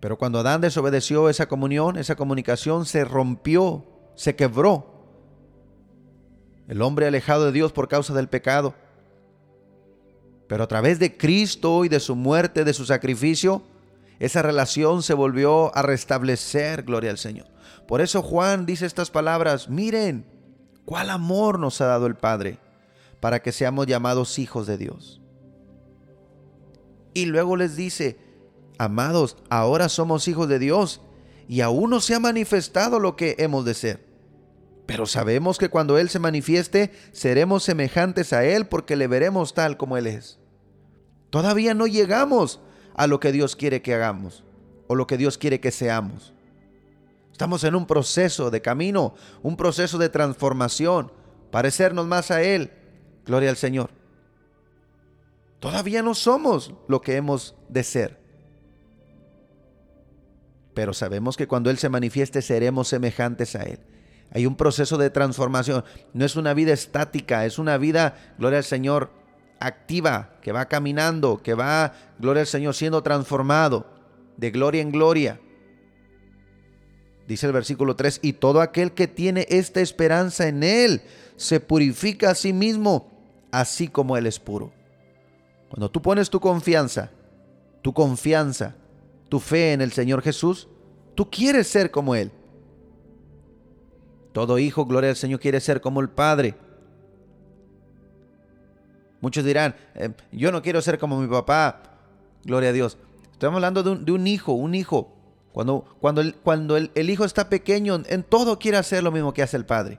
Pero 0.00 0.18
cuando 0.18 0.38
Adán 0.38 0.60
desobedeció 0.60 1.28
esa 1.28 1.46
comunión, 1.46 1.96
esa 1.96 2.16
comunicación 2.16 2.86
se 2.86 3.04
rompió, 3.04 3.84
se 4.14 4.36
quebró. 4.36 4.94
El 6.68 6.82
hombre 6.82 7.06
alejado 7.06 7.46
de 7.46 7.52
Dios 7.52 7.72
por 7.72 7.88
causa 7.88 8.12
del 8.12 8.28
pecado. 8.28 8.74
Pero 10.48 10.64
a 10.64 10.68
través 10.68 10.98
de 10.98 11.16
Cristo 11.16 11.84
y 11.84 11.88
de 11.88 12.00
su 12.00 12.14
muerte, 12.14 12.64
de 12.64 12.74
su 12.74 12.84
sacrificio, 12.84 13.62
esa 14.18 14.42
relación 14.42 15.02
se 15.02 15.14
volvió 15.14 15.74
a 15.76 15.82
restablecer, 15.82 16.82
gloria 16.82 17.10
al 17.10 17.18
Señor. 17.18 17.46
Por 17.86 18.00
eso 18.00 18.22
Juan 18.22 18.66
dice 18.66 18.86
estas 18.86 19.10
palabras, 19.10 19.68
miren, 19.68 20.26
cuál 20.84 21.10
amor 21.10 21.58
nos 21.58 21.80
ha 21.80 21.86
dado 21.86 22.06
el 22.06 22.16
Padre 22.16 22.58
para 23.20 23.40
que 23.42 23.52
seamos 23.52 23.86
llamados 23.86 24.38
hijos 24.38 24.66
de 24.66 24.78
Dios. 24.78 25.20
Y 27.14 27.26
luego 27.26 27.56
les 27.56 27.76
dice, 27.76 28.18
amados, 28.78 29.36
ahora 29.50 29.88
somos 29.88 30.28
hijos 30.28 30.48
de 30.48 30.58
Dios 30.58 31.00
y 31.48 31.60
aún 31.60 31.90
no 31.90 32.00
se 32.00 32.14
ha 32.14 32.20
manifestado 32.20 32.98
lo 32.98 33.16
que 33.16 33.36
hemos 33.38 33.64
de 33.64 33.74
ser. 33.74 34.06
Pero 34.86 35.06
sabemos 35.06 35.58
que 35.58 35.68
cuando 35.68 35.98
Él 35.98 36.08
se 36.08 36.18
manifieste, 36.18 36.92
seremos 37.12 37.64
semejantes 37.64 38.32
a 38.32 38.44
Él 38.44 38.66
porque 38.66 38.96
le 38.96 39.08
veremos 39.08 39.52
tal 39.52 39.76
como 39.76 39.96
Él 39.96 40.06
es. 40.06 40.38
Todavía 41.30 41.74
no 41.74 41.86
llegamos 41.86 42.60
a 42.94 43.06
lo 43.06 43.20
que 43.20 43.32
Dios 43.32 43.56
quiere 43.56 43.82
que 43.82 43.94
hagamos 43.94 44.44
o 44.86 44.94
lo 44.94 45.06
que 45.06 45.16
Dios 45.16 45.38
quiere 45.38 45.60
que 45.60 45.72
seamos. 45.72 46.32
Estamos 47.32 47.64
en 47.64 47.74
un 47.74 47.86
proceso 47.86 48.50
de 48.50 48.62
camino, 48.62 49.14
un 49.42 49.56
proceso 49.56 49.98
de 49.98 50.08
transformación, 50.08 51.12
parecernos 51.50 52.06
más 52.06 52.30
a 52.30 52.42
Él. 52.42 52.70
Gloria 53.26 53.50
al 53.50 53.56
Señor. 53.56 53.90
Todavía 55.58 56.02
no 56.02 56.14
somos 56.14 56.72
lo 56.86 57.00
que 57.00 57.16
hemos 57.16 57.56
de 57.68 57.82
ser. 57.82 58.25
Pero 60.76 60.92
sabemos 60.92 61.38
que 61.38 61.48
cuando 61.48 61.70
Él 61.70 61.78
se 61.78 61.88
manifieste 61.88 62.42
seremos 62.42 62.88
semejantes 62.88 63.56
a 63.56 63.62
Él. 63.62 63.78
Hay 64.30 64.44
un 64.44 64.56
proceso 64.56 64.98
de 64.98 65.08
transformación. 65.08 65.82
No 66.12 66.26
es 66.26 66.36
una 66.36 66.52
vida 66.52 66.74
estática, 66.74 67.46
es 67.46 67.58
una 67.58 67.78
vida, 67.78 68.34
gloria 68.36 68.58
al 68.58 68.64
Señor, 68.64 69.10
activa, 69.58 70.34
que 70.42 70.52
va 70.52 70.66
caminando, 70.66 71.42
que 71.42 71.54
va, 71.54 71.94
gloria 72.18 72.42
al 72.42 72.46
Señor, 72.46 72.74
siendo 72.74 73.02
transformado 73.02 73.86
de 74.36 74.50
gloria 74.50 74.82
en 74.82 74.92
gloria. 74.92 75.40
Dice 77.26 77.46
el 77.46 77.54
versículo 77.54 77.96
3, 77.96 78.20
y 78.20 78.34
todo 78.34 78.60
aquel 78.60 78.92
que 78.92 79.08
tiene 79.08 79.46
esta 79.48 79.80
esperanza 79.80 80.46
en 80.46 80.62
Él 80.62 81.00
se 81.36 81.58
purifica 81.58 82.32
a 82.32 82.34
sí 82.34 82.52
mismo, 82.52 83.10
así 83.50 83.88
como 83.88 84.18
Él 84.18 84.26
es 84.26 84.38
puro. 84.38 84.74
Cuando 85.70 85.90
tú 85.90 86.02
pones 86.02 86.28
tu 86.28 86.38
confianza, 86.38 87.12
tu 87.80 87.94
confianza, 87.94 88.74
tu 89.28 89.40
fe 89.40 89.72
en 89.72 89.80
el 89.80 89.92
Señor 89.92 90.22
Jesús, 90.22 90.68
tú 91.14 91.30
quieres 91.30 91.66
ser 91.66 91.90
como 91.90 92.14
Él. 92.14 92.30
Todo 94.32 94.58
hijo, 94.58 94.84
gloria 94.84 95.10
al 95.10 95.16
Señor, 95.16 95.40
quiere 95.40 95.60
ser 95.60 95.80
como 95.80 96.00
el 96.00 96.08
Padre. 96.08 96.54
Muchos 99.20 99.44
dirán, 99.44 99.74
eh, 99.94 100.10
yo 100.30 100.52
no 100.52 100.62
quiero 100.62 100.80
ser 100.82 100.98
como 100.98 101.20
mi 101.20 101.26
papá. 101.26 101.82
Gloria 102.44 102.70
a 102.70 102.72
Dios. 102.72 102.98
Estamos 103.32 103.56
hablando 103.56 103.82
de 103.82 103.90
un, 103.90 104.04
de 104.04 104.12
un 104.12 104.26
hijo, 104.26 104.52
un 104.52 104.74
hijo. 104.74 105.12
Cuando, 105.52 105.84
cuando, 106.00 106.20
el, 106.20 106.34
cuando 106.34 106.76
el, 106.76 106.90
el 106.94 107.08
hijo 107.08 107.24
está 107.24 107.48
pequeño, 107.48 108.02
en 108.06 108.22
todo 108.22 108.58
quiere 108.58 108.76
hacer 108.76 109.02
lo 109.02 109.10
mismo 109.10 109.32
que 109.32 109.42
hace 109.42 109.56
el 109.56 109.64
padre. 109.64 109.98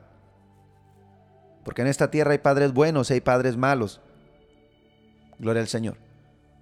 Porque 1.65 1.81
en 1.81 1.87
esta 1.87 2.09
tierra 2.11 2.31
hay 2.31 2.37
padres 2.37 2.71
buenos 2.71 3.09
y 3.09 3.15
hay 3.15 3.21
padres 3.21 3.57
malos. 3.57 3.99
Gloria 5.39 5.61
al 5.61 5.67
Señor. 5.67 5.97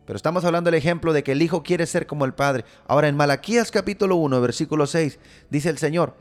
Pero 0.05 0.17
estamos 0.17 0.45
hablando 0.45 0.69
del 0.69 0.77
ejemplo 0.77 1.13
de 1.13 1.23
que 1.23 1.31
el 1.31 1.41
hijo 1.41 1.63
quiere 1.63 1.85
ser 1.85 2.05
como 2.05 2.25
el 2.25 2.33
padre. 2.33 2.63
Ahora 2.87 3.07
en 3.07 3.17
Malaquías 3.17 3.71
capítulo 3.71 4.15
1, 4.17 4.39
versículo 4.39 4.85
6, 4.85 5.19
dice 5.49 5.69
el 5.69 5.77
Señor, 5.77 6.15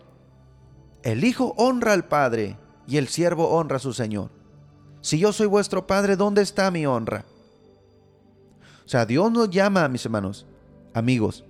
el 1.03 1.23
hijo 1.25 1.55
honra 1.59 1.93
al 1.93 2.07
padre 2.07 2.57
y 2.87 2.97
el 2.97 3.09
siervo 3.09 3.51
honra 3.51 3.77
a 3.77 3.81
su 3.81 3.93
Señor. 3.93 4.31
Si 5.03 5.19
yo 5.19 5.33
soy 5.33 5.47
vuestro 5.47 5.87
padre, 5.87 6.17
¿dónde 6.17 6.41
está 6.41 6.71
mi 6.71 6.87
honra? 6.87 7.27
O 8.87 8.89
sea, 8.89 9.05
Dios 9.05 9.31
nos 9.31 9.51
llama, 9.51 9.87
mis 9.89 10.05
hermanos, 10.07 10.47
amigos, 10.95 11.45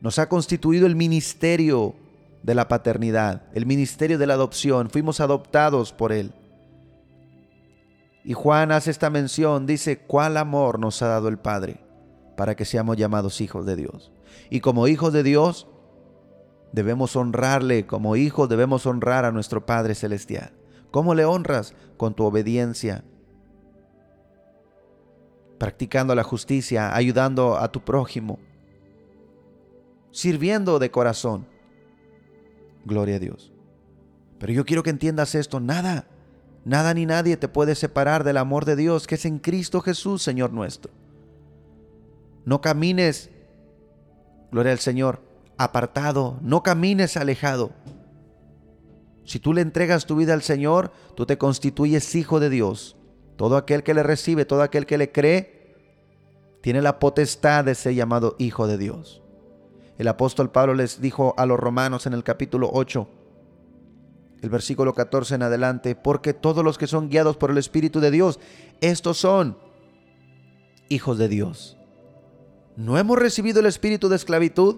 nos 0.00 0.18
ha 0.18 0.28
constituido 0.28 0.86
el 0.86 0.96
ministerio 0.96 1.94
de 2.42 2.54
la 2.54 2.66
paternidad, 2.66 3.42
el 3.54 3.66
ministerio 3.66 4.18
de 4.18 4.26
la 4.26 4.34
adopción. 4.34 4.90
Fuimos 4.90 5.20
adoptados 5.20 5.92
por 5.92 6.12
Él. 6.12 6.32
Y 8.24 8.32
Juan 8.32 8.72
hace 8.72 8.90
esta 8.90 9.10
mención, 9.10 9.66
dice, 9.66 9.98
¿cuál 9.98 10.38
amor 10.38 10.78
nos 10.78 11.02
ha 11.02 11.08
dado 11.08 11.28
el 11.28 11.38
Padre 11.38 11.84
para 12.36 12.56
que 12.56 12.64
seamos 12.64 12.96
llamados 12.96 13.42
hijos 13.42 13.66
de 13.66 13.76
Dios? 13.76 14.12
Y 14.48 14.60
como 14.60 14.88
hijos 14.88 15.12
de 15.12 15.22
Dios, 15.22 15.68
debemos 16.72 17.16
honrarle, 17.16 17.86
como 17.86 18.16
hijos 18.16 18.48
debemos 18.48 18.86
honrar 18.86 19.26
a 19.26 19.30
nuestro 19.30 19.66
Padre 19.66 19.94
Celestial. 19.94 20.52
¿Cómo 20.90 21.14
le 21.14 21.26
honras? 21.26 21.74
Con 21.98 22.14
tu 22.14 22.24
obediencia, 22.24 23.04
practicando 25.58 26.14
la 26.14 26.22
justicia, 26.22 26.96
ayudando 26.96 27.58
a 27.58 27.70
tu 27.70 27.84
prójimo, 27.84 28.38
sirviendo 30.12 30.78
de 30.78 30.90
corazón. 30.90 31.46
Gloria 32.86 33.16
a 33.16 33.18
Dios. 33.18 33.52
Pero 34.38 34.52
yo 34.52 34.64
quiero 34.64 34.82
que 34.82 34.90
entiendas 34.90 35.34
esto, 35.34 35.60
nada, 35.60 36.06
nada 36.64 36.94
ni 36.94 37.06
nadie 37.06 37.36
te 37.36 37.48
puede 37.48 37.74
separar 37.74 38.24
del 38.24 38.36
amor 38.36 38.64
de 38.64 38.76
Dios 38.76 39.06
que 39.06 39.16
es 39.16 39.24
en 39.24 39.38
Cristo 39.38 39.80
Jesús, 39.80 40.22
Señor 40.22 40.52
nuestro. 40.52 40.92
No 42.44 42.60
camines, 42.60 43.30
gloria 44.50 44.72
al 44.72 44.78
Señor, 44.78 45.22
apartado, 45.56 46.38
no 46.42 46.62
camines 46.62 47.16
alejado. 47.16 47.72
Si 49.24 49.38
tú 49.38 49.54
le 49.54 49.62
entregas 49.62 50.04
tu 50.04 50.16
vida 50.16 50.34
al 50.34 50.42
Señor, 50.42 50.92
tú 51.14 51.24
te 51.24 51.38
constituyes 51.38 52.14
hijo 52.14 52.40
de 52.40 52.50
Dios. 52.50 52.96
Todo 53.36 53.56
aquel 53.56 53.82
que 53.82 53.94
le 53.94 54.02
recibe, 54.02 54.44
todo 54.44 54.62
aquel 54.62 54.86
que 54.86 54.98
le 54.98 55.10
cree, 55.10 55.54
tiene 56.60 56.82
la 56.82 56.98
potestad 56.98 57.64
de 57.64 57.74
ser 57.74 57.94
llamado 57.94 58.36
hijo 58.38 58.66
de 58.66 58.78
Dios. 58.78 59.22
El 59.98 60.08
apóstol 60.08 60.50
Pablo 60.50 60.74
les 60.74 61.00
dijo 61.00 61.34
a 61.36 61.46
los 61.46 61.58
romanos 61.58 62.06
en 62.06 62.14
el 62.14 62.24
capítulo 62.24 62.70
8, 62.72 63.08
el 64.42 64.50
versículo 64.50 64.94
14 64.94 65.36
en 65.36 65.42
adelante, 65.42 65.94
porque 65.94 66.34
todos 66.34 66.64
los 66.64 66.78
que 66.78 66.86
son 66.86 67.08
guiados 67.08 67.36
por 67.36 67.50
el 67.50 67.58
Espíritu 67.58 68.00
de 68.00 68.10
Dios, 68.10 68.40
estos 68.80 69.18
son 69.18 69.56
hijos 70.88 71.18
de 71.18 71.28
Dios. 71.28 71.76
No 72.76 72.98
hemos 72.98 73.18
recibido 73.18 73.60
el 73.60 73.66
espíritu 73.66 74.08
de 74.08 74.16
esclavitud 74.16 74.76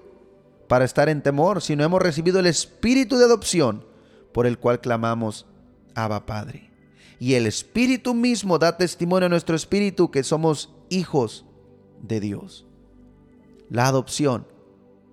para 0.68 0.84
estar 0.84 1.08
en 1.08 1.22
temor, 1.22 1.62
sino 1.62 1.82
hemos 1.82 2.02
recibido 2.02 2.38
el 2.38 2.46
espíritu 2.46 3.16
de 3.16 3.24
adopción 3.24 3.84
por 4.32 4.46
el 4.46 4.58
cual 4.58 4.80
clamamos, 4.80 5.46
Abba 5.94 6.26
Padre. 6.26 6.70
Y 7.18 7.34
el 7.34 7.46
Espíritu 7.46 8.12
mismo 8.12 8.58
da 8.58 8.76
testimonio 8.76 9.26
a 9.26 9.30
nuestro 9.30 9.56
espíritu 9.56 10.10
que 10.10 10.22
somos 10.22 10.74
hijos 10.90 11.46
de 12.02 12.20
Dios. 12.20 12.66
La 13.70 13.86
adopción 13.86 14.44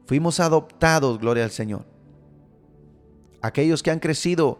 Fuimos 0.06 0.40
adoptados, 0.40 1.20
gloria 1.20 1.44
al 1.44 1.52
Señor. 1.52 1.86
Aquellos 3.44 3.84
que 3.84 3.92
han 3.92 4.00
crecido 4.00 4.58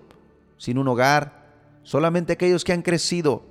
sin 0.58 0.78
un 0.78 0.88
hogar, 0.90 1.50
solamente 1.84 2.34
aquellos 2.34 2.64
que 2.64 2.74
han 2.74 2.82
crecido 2.82 3.44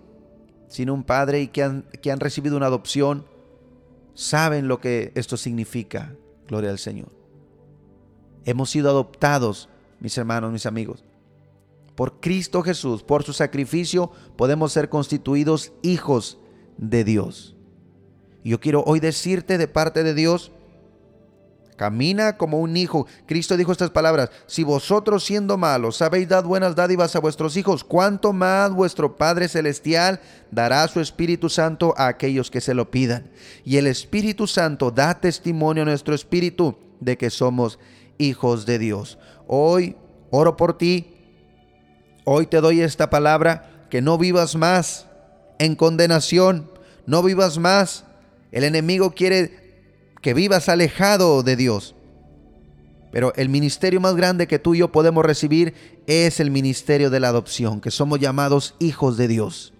sin 0.68 0.90
un 0.90 1.02
padre 1.02 1.40
y 1.40 1.48
que 1.48 1.62
han, 1.62 1.82
que 2.02 2.12
han 2.12 2.20
recibido 2.20 2.56
una 2.56 2.66
adopción, 2.66 3.26
saben 4.14 4.68
lo 4.68 4.78
que 4.78 5.10
esto 5.14 5.36
significa, 5.36 6.14
gloria 6.46 6.70
al 6.70 6.78
Señor. 6.78 7.08
Hemos 8.44 8.70
sido 8.70 8.90
adoptados, 8.90 9.70
mis 10.00 10.16
hermanos, 10.18 10.52
mis 10.52 10.66
amigos. 10.66 11.02
Por 11.94 12.20
Cristo 12.20 12.62
Jesús, 12.62 13.02
por 13.02 13.24
su 13.24 13.32
sacrificio, 13.32 14.10
podemos 14.36 14.72
ser 14.72 14.90
constituidos 14.90 15.72
hijos 15.82 16.38
de 16.76 17.04
Dios. 17.04 17.56
Yo 18.44 18.60
quiero 18.60 18.84
hoy 18.84 19.00
decirte 19.00 19.56
de 19.56 19.66
parte 19.66 20.02
de 20.02 20.12
Dios, 20.12 20.51
camina 21.76 22.36
como 22.36 22.60
un 22.60 22.76
hijo. 22.76 23.06
Cristo 23.26 23.56
dijo 23.56 23.72
estas 23.72 23.90
palabras, 23.90 24.30
si 24.46 24.62
vosotros 24.62 25.24
siendo 25.24 25.56
malos 25.56 26.02
habéis 26.02 26.28
dado 26.28 26.48
buenas 26.48 26.76
dádivas 26.76 27.16
a 27.16 27.20
vuestros 27.20 27.56
hijos, 27.56 27.84
¿cuánto 27.84 28.32
más 28.32 28.72
vuestro 28.72 29.16
Padre 29.16 29.48
Celestial 29.48 30.20
dará 30.50 30.86
su 30.88 31.00
Espíritu 31.00 31.48
Santo 31.48 31.94
a 31.96 32.08
aquellos 32.08 32.50
que 32.50 32.60
se 32.60 32.74
lo 32.74 32.90
pidan? 32.90 33.30
Y 33.64 33.76
el 33.76 33.86
Espíritu 33.86 34.46
Santo 34.46 34.90
da 34.90 35.20
testimonio 35.20 35.82
a 35.82 35.86
nuestro 35.86 36.14
espíritu 36.14 36.76
de 37.00 37.18
que 37.18 37.30
somos 37.30 37.78
hijos 38.18 38.66
de 38.66 38.78
Dios. 38.78 39.18
Hoy 39.46 39.96
oro 40.30 40.56
por 40.56 40.78
ti, 40.78 41.14
hoy 42.24 42.46
te 42.46 42.60
doy 42.60 42.80
esta 42.80 43.10
palabra, 43.10 43.86
que 43.90 44.00
no 44.00 44.16
vivas 44.16 44.56
más 44.56 45.06
en 45.58 45.74
condenación, 45.74 46.70
no 47.06 47.22
vivas 47.22 47.58
más. 47.58 48.04
El 48.50 48.64
enemigo 48.64 49.12
quiere 49.12 49.61
que 50.22 50.32
vivas 50.32 50.68
alejado 50.68 51.42
de 51.42 51.56
Dios. 51.56 51.94
Pero 53.10 53.34
el 53.36 53.50
ministerio 53.50 54.00
más 54.00 54.14
grande 54.14 54.46
que 54.46 54.58
tú 54.58 54.74
y 54.74 54.78
yo 54.78 54.90
podemos 54.90 55.24
recibir 55.24 55.74
es 56.06 56.40
el 56.40 56.50
ministerio 56.50 57.10
de 57.10 57.20
la 57.20 57.28
adopción, 57.28 57.82
que 57.82 57.90
somos 57.90 58.20
llamados 58.20 58.74
hijos 58.78 59.18
de 59.18 59.28
Dios. 59.28 59.74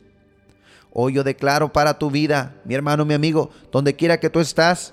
Hoy 0.92 1.14
yo 1.14 1.24
declaro 1.24 1.72
para 1.72 1.98
tu 1.98 2.10
vida, 2.10 2.60
mi 2.66 2.74
hermano, 2.74 3.06
mi 3.06 3.14
amigo, 3.14 3.50
donde 3.70 3.96
quiera 3.96 4.20
que 4.20 4.28
tú 4.28 4.40
estás, 4.40 4.92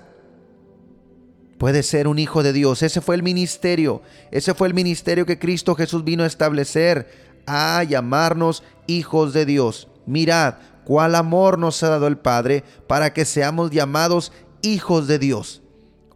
puedes 1.58 1.86
ser 1.86 2.08
un 2.08 2.18
hijo 2.18 2.42
de 2.42 2.54
Dios. 2.54 2.82
Ese 2.82 3.02
fue 3.02 3.16
el 3.16 3.22
ministerio, 3.22 4.00
ese 4.30 4.54
fue 4.54 4.68
el 4.68 4.74
ministerio 4.74 5.26
que 5.26 5.38
Cristo 5.38 5.74
Jesús 5.74 6.04
vino 6.04 6.24
a 6.24 6.26
establecer, 6.26 7.10
a 7.46 7.82
llamarnos 7.84 8.62
hijos 8.86 9.34
de 9.34 9.44
Dios. 9.44 9.88
Mirad 10.06 10.54
cuál 10.84 11.14
amor 11.14 11.58
nos 11.58 11.82
ha 11.82 11.90
dado 11.90 12.06
el 12.06 12.16
Padre 12.16 12.64
para 12.86 13.12
que 13.12 13.26
seamos 13.26 13.70
llamados 13.70 14.32
hijos 14.62 15.06
de 15.06 15.18
Dios. 15.18 15.62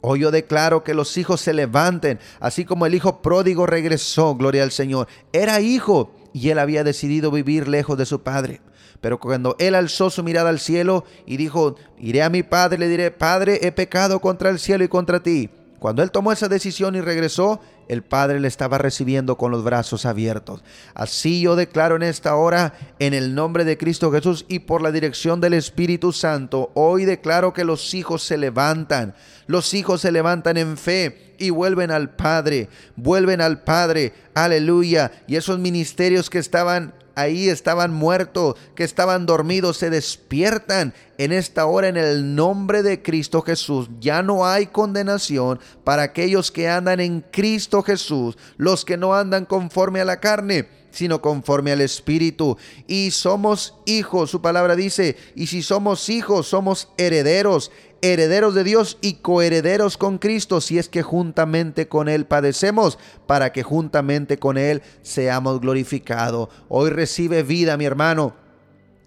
Hoy 0.00 0.20
yo 0.20 0.30
declaro 0.30 0.84
que 0.84 0.92
los 0.92 1.16
hijos 1.16 1.40
se 1.40 1.54
levanten, 1.54 2.18
así 2.38 2.64
como 2.64 2.84
el 2.84 2.94
hijo 2.94 3.22
pródigo 3.22 3.66
regresó, 3.66 4.34
gloria 4.34 4.62
al 4.62 4.70
Señor. 4.70 5.08
Era 5.32 5.60
hijo 5.60 6.12
y 6.34 6.50
él 6.50 6.58
había 6.58 6.84
decidido 6.84 7.30
vivir 7.30 7.68
lejos 7.68 7.96
de 7.96 8.04
su 8.04 8.22
padre. 8.22 8.60
Pero 9.00 9.18
cuando 9.18 9.56
él 9.58 9.74
alzó 9.74 10.10
su 10.10 10.22
mirada 10.22 10.50
al 10.50 10.60
cielo 10.60 11.04
y 11.26 11.36
dijo, 11.36 11.76
iré 11.98 12.22
a 12.22 12.30
mi 12.30 12.42
padre, 12.42 12.78
le 12.78 12.88
diré, 12.88 13.10
Padre, 13.10 13.60
he 13.62 13.72
pecado 13.72 14.20
contra 14.20 14.50
el 14.50 14.58
cielo 14.58 14.84
y 14.84 14.88
contra 14.88 15.22
ti. 15.22 15.50
Cuando 15.78 16.02
él 16.02 16.10
tomó 16.10 16.32
esa 16.32 16.48
decisión 16.48 16.94
y 16.96 17.00
regresó, 17.02 17.60
el 17.88 18.02
Padre 18.02 18.40
le 18.40 18.48
estaba 18.48 18.78
recibiendo 18.78 19.36
con 19.36 19.50
los 19.50 19.64
brazos 19.64 20.06
abiertos. 20.06 20.62
Así 20.94 21.40
yo 21.40 21.56
declaro 21.56 21.96
en 21.96 22.02
esta 22.02 22.34
hora, 22.36 22.74
en 22.98 23.14
el 23.14 23.34
nombre 23.34 23.64
de 23.64 23.78
Cristo 23.78 24.10
Jesús 24.12 24.44
y 24.48 24.60
por 24.60 24.82
la 24.82 24.92
dirección 24.92 25.40
del 25.40 25.54
Espíritu 25.54 26.12
Santo, 26.12 26.70
hoy 26.74 27.04
declaro 27.04 27.52
que 27.52 27.64
los 27.64 27.94
hijos 27.94 28.22
se 28.22 28.36
levantan. 28.36 29.14
Los 29.46 29.74
hijos 29.74 30.00
se 30.00 30.12
levantan 30.12 30.56
en 30.56 30.76
fe 30.76 31.34
y 31.38 31.50
vuelven 31.50 31.90
al 31.90 32.10
Padre, 32.10 32.68
vuelven 32.96 33.40
al 33.40 33.62
Padre, 33.62 34.12
aleluya. 34.34 35.12
Y 35.26 35.36
esos 35.36 35.58
ministerios 35.58 36.30
que 36.30 36.38
estaban 36.38 36.94
ahí 37.14 37.48
estaban 37.48 37.92
muertos, 37.92 38.56
que 38.74 38.84
estaban 38.84 39.26
dormidos, 39.26 39.78
se 39.78 39.90
despiertan 39.90 40.94
en 41.18 41.32
esta 41.32 41.66
hora 41.66 41.88
en 41.88 41.96
el 41.96 42.34
nombre 42.34 42.82
de 42.82 43.02
Cristo 43.02 43.42
Jesús. 43.42 43.88
Ya 44.00 44.22
no 44.22 44.46
hay 44.46 44.66
condenación 44.66 45.60
para 45.84 46.02
aquellos 46.02 46.50
que 46.50 46.68
andan 46.68 47.00
en 47.00 47.20
Cristo 47.20 47.82
Jesús, 47.82 48.36
los 48.56 48.84
que 48.84 48.96
no 48.96 49.14
andan 49.14 49.44
conforme 49.44 50.00
a 50.00 50.04
la 50.04 50.20
carne 50.20 50.68
sino 50.94 51.20
conforme 51.20 51.72
al 51.72 51.80
Espíritu. 51.80 52.56
Y 52.86 53.10
somos 53.10 53.74
hijos, 53.84 54.30
su 54.30 54.40
palabra 54.40 54.76
dice, 54.76 55.16
y 55.34 55.48
si 55.48 55.62
somos 55.62 56.08
hijos, 56.08 56.46
somos 56.46 56.88
herederos, 56.96 57.72
herederos 58.00 58.54
de 58.54 58.64
Dios 58.64 58.98
y 59.00 59.14
coherederos 59.14 59.96
con 59.96 60.18
Cristo, 60.18 60.60
si 60.60 60.78
es 60.78 60.88
que 60.88 61.02
juntamente 61.02 61.88
con 61.88 62.08
Él 62.08 62.26
padecemos, 62.26 62.98
para 63.26 63.52
que 63.52 63.64
juntamente 63.64 64.38
con 64.38 64.56
Él 64.56 64.82
seamos 65.02 65.60
glorificados. 65.60 66.48
Hoy 66.68 66.90
recibe 66.90 67.42
vida, 67.42 67.76
mi 67.76 67.86
hermano. 67.86 68.36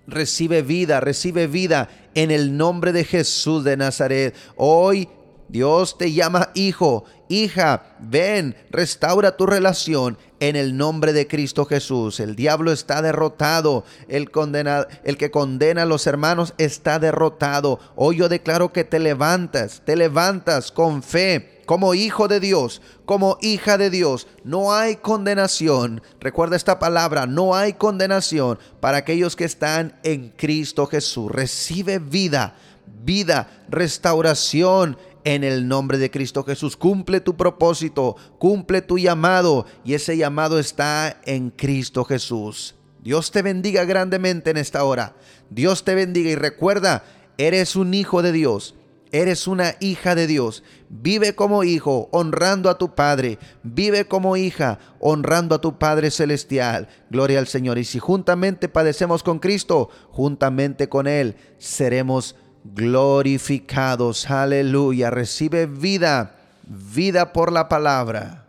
Recibe 0.07 0.61
vida, 0.61 0.99
recibe 0.99 1.47
vida 1.47 1.89
en 2.15 2.31
el 2.31 2.57
nombre 2.57 2.91
de 2.91 3.03
Jesús 3.03 3.63
de 3.63 3.77
Nazaret. 3.77 4.35
Hoy 4.55 5.09
Dios 5.49 5.97
te 5.97 6.11
llama 6.11 6.49
hijo, 6.55 7.05
hija, 7.29 7.95
ven, 7.99 8.55
restaura 8.69 9.37
tu 9.37 9.45
relación 9.45 10.17
en 10.39 10.55
el 10.55 10.77
nombre 10.77 11.13
de 11.13 11.27
Cristo 11.27 11.65
Jesús. 11.65 12.19
El 12.19 12.35
diablo 12.35 12.71
está 12.71 13.01
derrotado. 13.01 13.83
El, 14.07 14.31
condena, 14.31 14.87
el 15.03 15.17
que 15.17 15.31
condena 15.31 15.83
a 15.83 15.85
los 15.85 16.07
hermanos 16.07 16.53
está 16.57 16.99
derrotado. 16.99 17.79
Hoy 17.95 18.17
yo 18.17 18.29
declaro 18.29 18.71
que 18.71 18.83
te 18.83 18.99
levantas, 18.99 19.81
te 19.85 19.95
levantas 19.95 20.71
con 20.71 21.03
fe. 21.03 21.53
Como 21.65 21.93
hijo 21.93 22.29
de 22.29 22.39
Dios, 22.39 22.81
como 23.05 23.37
hija 23.41 23.77
de 23.77 23.89
Dios, 23.89 24.27
no 24.45 24.73
hay 24.73 24.95
condenación. 24.95 26.01
Recuerda 26.21 26.55
esta 26.55 26.79
palabra, 26.79 27.25
no 27.25 27.55
hay 27.55 27.73
condenación 27.73 28.57
para 28.79 28.99
aquellos 28.99 29.35
que 29.35 29.43
están 29.43 29.99
en 30.03 30.29
Cristo 30.29 30.85
Jesús. 30.85 31.29
Recibe 31.29 31.99
vida, 31.99 32.55
vida, 33.03 33.65
restauración 33.67 34.97
en 35.27 35.43
el 35.43 35.67
nombre 35.67 35.97
de 35.97 36.09
Cristo 36.09 36.45
Jesús. 36.45 36.77
Cumple 36.77 37.19
tu 37.19 37.35
propósito, 37.35 38.15
cumple 38.39 38.81
tu 38.81 38.97
llamado 38.97 39.65
y 39.83 39.93
ese 39.93 40.15
llamado 40.15 40.57
está 40.57 41.19
en 41.25 41.49
Cristo 41.49 42.05
Jesús. 42.05 42.75
Dios 43.03 43.31
te 43.31 43.41
bendiga 43.41 43.83
grandemente 43.83 44.51
en 44.51 44.57
esta 44.57 44.85
hora. 44.85 45.17
Dios 45.49 45.83
te 45.83 45.95
bendiga 45.95 46.29
y 46.29 46.35
recuerda, 46.35 47.03
eres 47.37 47.75
un 47.75 47.93
hijo 47.93 48.21
de 48.21 48.31
Dios. 48.31 48.75
Eres 49.11 49.47
una 49.47 49.75
hija 49.79 50.15
de 50.15 50.27
Dios. 50.27 50.63
Vive 50.89 51.33
como 51.33 51.63
hijo, 51.63 52.09
honrando 52.11 52.69
a 52.69 52.77
tu 52.77 52.93
Padre. 52.93 53.37
Vive 53.63 54.05
como 54.05 54.35
hija, 54.35 54.79
honrando 54.99 55.55
a 55.55 55.61
tu 55.61 55.77
Padre 55.77 56.11
Celestial. 56.11 56.89
Gloria 57.09 57.39
al 57.39 57.47
Señor. 57.47 57.77
Y 57.77 57.85
si 57.85 57.99
juntamente 57.99 58.67
padecemos 58.67 59.23
con 59.23 59.39
Cristo, 59.39 59.89
juntamente 60.11 60.89
con 60.89 61.07
Él 61.07 61.35
seremos 61.57 62.35
glorificados. 62.73 64.29
Aleluya. 64.29 65.09
Recibe 65.09 65.65
vida, 65.65 66.35
vida 66.63 67.33
por 67.33 67.51
la 67.51 67.69
palabra. 67.69 68.45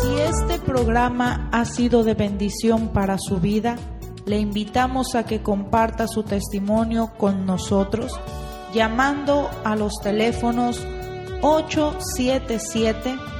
Si 0.00 0.18
este 0.18 0.58
programa 0.64 1.48
ha 1.52 1.64
sido 1.64 2.04
de 2.04 2.14
bendición 2.14 2.88
para 2.88 3.18
su 3.18 3.40
vida, 3.40 3.76
le 4.26 4.38
invitamos 4.38 5.14
a 5.14 5.24
que 5.24 5.42
comparta 5.42 6.06
su 6.06 6.22
testimonio 6.22 7.12
con 7.18 7.46
nosotros 7.46 8.18
llamando 8.72 9.50
a 9.64 9.74
los 9.74 9.94
teléfonos 10.00 10.80
877 11.42 13.39